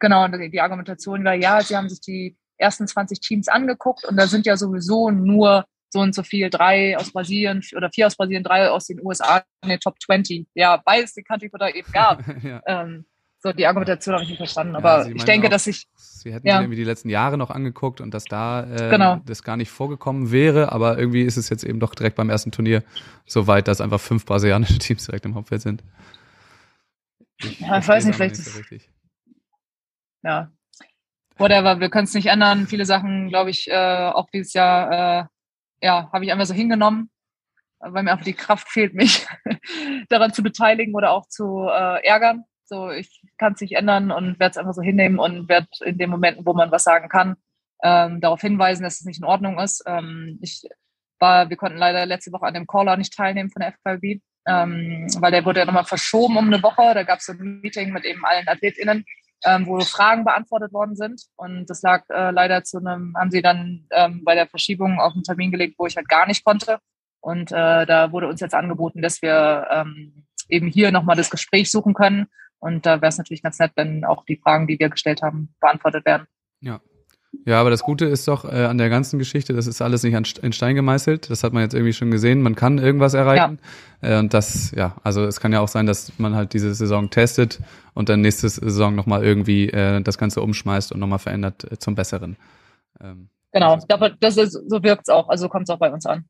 genau, 0.00 0.26
die 0.26 0.60
Argumentation 0.60 1.24
war 1.24 1.34
ja, 1.34 1.60
sie 1.60 1.76
haben 1.76 1.88
sich 1.88 2.00
die 2.00 2.36
ersten 2.58 2.86
20 2.86 3.20
Teams 3.20 3.48
angeguckt 3.48 4.04
und 4.04 4.16
da 4.16 4.26
sind 4.26 4.46
ja 4.46 4.56
sowieso 4.56 5.10
nur 5.10 5.64
so 5.90 6.00
und 6.00 6.14
so 6.14 6.22
viel, 6.22 6.50
drei 6.50 6.96
aus 6.98 7.12
Brasilien 7.12 7.62
oder 7.74 7.90
vier 7.90 8.06
aus 8.06 8.16
Brasilien, 8.16 8.44
drei 8.44 8.68
aus 8.68 8.86
den 8.86 9.00
USA 9.02 9.42
in 9.62 9.70
den 9.70 9.80
Top 9.80 9.94
20. 10.00 10.46
Ja, 10.54 10.76
beides 10.84 11.14
die 11.14 11.22
Country 11.22 11.50
da 11.58 11.68
eben 11.68 11.90
gab. 11.92 12.22
ja. 12.42 12.60
ähm, 12.66 13.06
so, 13.40 13.52
die 13.52 13.66
Argumentation 13.66 14.14
habe 14.14 14.24
ich 14.24 14.30
nicht 14.30 14.38
verstanden. 14.38 14.74
Aber 14.74 15.06
ja, 15.06 15.14
ich 15.14 15.24
denke, 15.24 15.46
auch, 15.46 15.50
dass 15.50 15.66
ich. 15.68 15.86
Sie 15.94 16.32
hätten 16.32 16.46
ja. 16.46 16.60
irgendwie 16.60 16.76
die 16.76 16.84
letzten 16.84 17.08
Jahre 17.08 17.38
noch 17.38 17.50
angeguckt 17.50 18.00
und 18.00 18.12
dass 18.12 18.24
da 18.24 18.64
äh, 18.64 18.90
genau. 18.90 19.20
das 19.24 19.44
gar 19.44 19.56
nicht 19.56 19.70
vorgekommen 19.70 20.32
wäre, 20.32 20.72
aber 20.72 20.98
irgendwie 20.98 21.22
ist 21.22 21.36
es 21.36 21.48
jetzt 21.48 21.62
eben 21.62 21.78
doch 21.78 21.94
direkt 21.94 22.16
beim 22.16 22.30
ersten 22.30 22.50
Turnier 22.50 22.82
so 23.26 23.46
weit, 23.46 23.68
dass 23.68 23.80
einfach 23.80 24.00
fünf 24.00 24.26
brasilianische 24.26 24.78
Teams 24.78 25.06
direkt 25.06 25.24
im 25.24 25.36
Hauptfeld 25.36 25.62
sind. 25.62 25.84
Ich, 27.36 27.60
ja, 27.60 27.78
ich 27.78 27.86
weiß 27.86 28.04
nicht, 28.04 28.16
vielleicht 28.16 28.36
nicht 28.36 28.50
so 28.50 28.60
ist. 28.74 28.88
Ja. 30.24 30.50
Whatever, 31.38 31.78
wir 31.78 31.88
können 31.88 32.04
es 32.04 32.14
nicht 32.14 32.26
ändern. 32.26 32.66
Viele 32.66 32.84
Sachen, 32.84 33.28
glaube 33.28 33.50
ich, 33.50 33.68
äh, 33.70 34.10
auch 34.10 34.28
dieses 34.30 34.52
Jahr 34.54 35.22
äh, 35.22 35.24
ja, 35.80 36.10
habe 36.12 36.24
ich 36.24 36.32
einfach 36.32 36.46
so 36.46 36.54
hingenommen, 36.54 37.10
weil 37.78 38.02
mir 38.02 38.10
einfach 38.10 38.24
die 38.24 38.34
Kraft 38.34 38.68
fehlt, 38.68 38.94
mich 38.94 39.26
daran 40.08 40.32
zu 40.32 40.42
beteiligen 40.42 40.94
oder 40.94 41.12
auch 41.12 41.28
zu 41.28 41.68
äh, 41.68 42.04
ärgern. 42.04 42.44
So, 42.64 42.90
ich 42.90 43.22
kann 43.38 43.52
es 43.54 43.60
nicht 43.60 43.76
ändern 43.76 44.10
und 44.10 44.40
werde 44.40 44.50
es 44.50 44.56
einfach 44.58 44.74
so 44.74 44.82
hinnehmen 44.82 45.18
und 45.18 45.48
werde 45.48 45.68
in 45.84 45.96
den 45.96 46.10
Momenten, 46.10 46.44
wo 46.44 46.54
man 46.54 46.72
was 46.72 46.84
sagen 46.84 47.08
kann, 47.08 47.36
ähm, 47.82 48.20
darauf 48.20 48.40
hinweisen, 48.40 48.82
dass 48.82 49.00
es 49.00 49.06
nicht 49.06 49.20
in 49.20 49.24
Ordnung 49.24 49.58
ist. 49.60 49.84
Ähm, 49.86 50.38
ich 50.42 50.62
war, 51.20 51.48
wir 51.48 51.56
konnten 51.56 51.78
leider 51.78 52.04
letzte 52.04 52.32
Woche 52.32 52.46
an 52.46 52.54
dem 52.54 52.66
Caller 52.66 52.96
nicht 52.96 53.14
teilnehmen 53.14 53.50
von 53.50 53.60
der 53.60 53.72
FKB, 53.72 54.20
ähm, 54.46 55.06
weil 55.20 55.30
der 55.30 55.44
wurde 55.44 55.60
ja 55.60 55.66
nochmal 55.66 55.84
verschoben 55.84 56.36
um 56.36 56.48
eine 56.48 56.62
Woche. 56.62 56.94
Da 56.94 57.04
gab 57.04 57.20
es 57.20 57.26
so 57.26 57.32
ein 57.32 57.60
Meeting 57.60 57.92
mit 57.92 58.04
eben 58.04 58.24
allen 58.24 58.48
AthletInnen 58.48 59.04
ähm, 59.44 59.66
wo 59.66 59.80
Fragen 59.80 60.24
beantwortet 60.24 60.72
worden 60.72 60.96
sind. 60.96 61.22
Und 61.36 61.66
das 61.66 61.82
lag 61.82 62.04
äh, 62.10 62.30
leider 62.30 62.64
zu 62.64 62.78
einem, 62.78 63.14
haben 63.16 63.30
sie 63.30 63.42
dann 63.42 63.86
ähm, 63.90 64.22
bei 64.24 64.34
der 64.34 64.46
Verschiebung 64.46 64.98
auf 65.00 65.14
einen 65.14 65.22
Termin 65.22 65.50
gelegt, 65.50 65.76
wo 65.78 65.86
ich 65.86 65.96
halt 65.96 66.08
gar 66.08 66.26
nicht 66.26 66.44
konnte. 66.44 66.78
Und 67.20 67.52
äh, 67.52 67.86
da 67.86 68.12
wurde 68.12 68.28
uns 68.28 68.40
jetzt 68.40 68.54
angeboten, 68.54 69.02
dass 69.02 69.22
wir 69.22 69.66
ähm, 69.70 70.26
eben 70.48 70.68
hier 70.68 70.92
nochmal 70.92 71.16
das 71.16 71.30
Gespräch 71.30 71.70
suchen 71.70 71.94
können. 71.94 72.26
Und 72.58 72.86
da 72.86 73.00
wäre 73.00 73.08
es 73.08 73.18
natürlich 73.18 73.42
ganz 73.42 73.58
nett, 73.58 73.72
wenn 73.76 74.04
auch 74.04 74.24
die 74.24 74.36
Fragen, 74.36 74.66
die 74.66 74.78
wir 74.78 74.88
gestellt 74.88 75.22
haben, 75.22 75.54
beantwortet 75.60 76.04
werden. 76.04 76.26
Ja, 76.60 76.80
ja, 77.44 77.60
aber 77.60 77.70
das 77.70 77.82
Gute 77.82 78.04
ist 78.04 78.28
doch 78.28 78.44
äh, 78.44 78.64
an 78.64 78.78
der 78.78 78.90
ganzen 78.90 79.18
Geschichte, 79.18 79.52
das 79.54 79.66
ist 79.66 79.80
alles 79.80 80.02
nicht 80.02 80.16
an, 80.16 80.24
in 80.42 80.52
Stein 80.52 80.74
gemeißelt. 80.74 81.30
Das 81.30 81.44
hat 81.44 81.52
man 81.52 81.62
jetzt 81.62 81.74
irgendwie 81.74 81.92
schon 81.92 82.10
gesehen. 82.10 82.42
Man 82.42 82.54
kann 82.54 82.78
irgendwas 82.78 83.14
erreichen. 83.14 83.58
Ja. 84.02 84.16
Äh, 84.16 84.18
und 84.18 84.34
das, 84.34 84.72
ja, 84.72 84.96
also 85.02 85.24
es 85.24 85.40
kann 85.40 85.52
ja 85.52 85.60
auch 85.60 85.68
sein, 85.68 85.86
dass 85.86 86.12
man 86.18 86.34
halt 86.34 86.52
diese 86.52 86.74
Saison 86.74 87.10
testet 87.10 87.60
und 87.94 88.08
dann 88.08 88.20
nächste 88.20 88.48
Saison 88.48 88.94
nochmal 88.94 89.24
irgendwie 89.24 89.70
äh, 89.70 90.02
das 90.02 90.18
Ganze 90.18 90.42
umschmeißt 90.42 90.92
und 90.92 91.00
nochmal 91.00 91.18
verändert 91.18 91.64
äh, 91.70 91.78
zum 91.78 91.94
Besseren. 91.94 92.36
Ähm, 93.00 93.30
genau, 93.52 93.76
das 93.76 93.86
ist, 93.86 94.16
das 94.20 94.36
ist, 94.36 94.52
so 94.68 94.82
wirkt 94.82 95.02
es 95.02 95.08
auch. 95.08 95.28
Also 95.28 95.48
kommt 95.48 95.68
es 95.68 95.74
auch 95.74 95.78
bei 95.78 95.90
uns 95.90 96.06
an. 96.06 96.26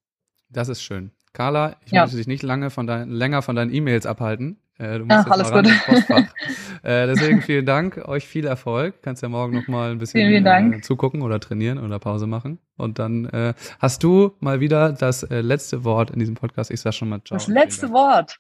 Das 0.51 0.69
ist 0.69 0.83
schön. 0.83 1.11
Carla, 1.33 1.77
ich 1.85 1.93
ja. 1.93 2.03
möchte 2.03 2.17
dich 2.17 2.27
nicht 2.27 2.43
lange 2.43 2.71
von 2.71 2.87
dein, 2.87 3.11
länger 3.11 3.43
von 3.43 3.57
deinen 3.57 3.73
E-Mails 3.73 4.07
abhalten. 4.07 4.59
Äh, 4.79 4.99
du 4.99 5.07
musst 5.07 5.27
Ach, 5.27 5.31
alles 5.31 5.51
gut. 5.51 5.67
äh, 6.85 7.07
deswegen 7.09 7.43
vielen 7.43 7.67
Dank, 7.67 7.99
euch 8.07 8.27
viel 8.27 8.47
Erfolg. 8.47 9.03
Kannst 9.03 9.23
ja 9.23 9.29
morgen 9.29 9.57
noch 9.57 9.67
mal 9.67 9.91
ein 9.91 9.99
bisschen 9.99 10.21
vielen, 10.21 10.45
vielen 10.45 10.73
äh, 10.75 10.81
zugucken 10.81 11.23
oder 11.23 11.41
trainieren 11.41 11.79
oder 11.79 11.99
Pause 11.99 12.29
machen. 12.29 12.61
Und 12.77 13.01
dann 13.01 13.27
äh, 13.27 13.55
hast 13.81 14.05
du 14.05 14.37
mal 14.39 14.61
wieder 14.61 14.93
das 14.93 15.25
äh, 15.25 15.41
letzte 15.41 15.83
Wort 15.83 16.11
in 16.11 16.21
diesem 16.21 16.37
Podcast. 16.37 16.71
Ich 16.71 16.81
sag 16.81 16.95
schon 16.95 17.09
mal 17.09 17.21
ciao. 17.25 17.37
Das 17.37 17.49
letzte 17.49 17.91
Wort. 17.91 18.39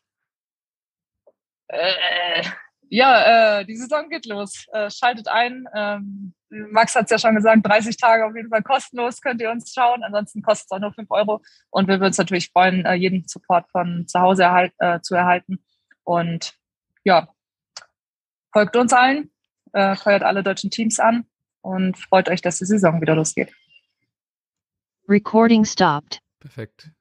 Äh, 1.66 2.44
ja, 2.88 3.64
die 3.64 3.76
Saison 3.76 4.08
geht 4.08 4.24
los. 4.24 4.64
Schaltet 4.88 5.28
ein. 5.28 5.66
Ähm, 5.74 6.32
Max 6.48 6.94
hat 6.94 7.04
es 7.04 7.10
ja 7.10 7.18
schon 7.18 7.34
gesagt, 7.34 7.66
30 7.66 7.98
Tage 7.98 8.24
auf 8.24 8.34
jeden 8.34 8.48
Fall 8.48 8.62
kostenlos 8.62 9.20
könnt 9.20 9.42
ihr 9.42 9.50
uns 9.50 9.74
schauen. 9.74 10.02
Ansonsten 10.02 10.40
kostet 10.40 10.68
es 10.70 10.70
auch 10.70 10.80
nur 10.80 10.94
5 10.94 11.10
Euro. 11.10 11.42
Und 11.68 11.86
wir 11.86 11.96
würden 11.96 12.06
uns 12.06 12.16
natürlich 12.16 12.48
freuen, 12.50 12.86
jeden 12.96 13.28
Support 13.28 13.68
von 13.70 14.06
zu 14.08 14.18
Hause 14.20 14.44
erhalt, 14.44 14.72
zu 15.02 15.14
erhalten. 15.14 15.58
Und 16.08 16.54
ja, 17.04 17.28
folgt 18.50 18.76
uns 18.76 18.94
allen, 18.94 19.30
äh, 19.74 19.94
feuert 19.94 20.22
alle 20.22 20.42
deutschen 20.42 20.70
Teams 20.70 20.98
an 20.98 21.26
und 21.60 21.98
freut 21.98 22.30
euch, 22.30 22.40
dass 22.40 22.56
die 22.56 22.64
Saison 22.64 23.02
wieder 23.02 23.14
losgeht. 23.14 23.54
Recording 25.06 25.66
stopped. 25.66 26.20
Perfekt. 26.40 26.92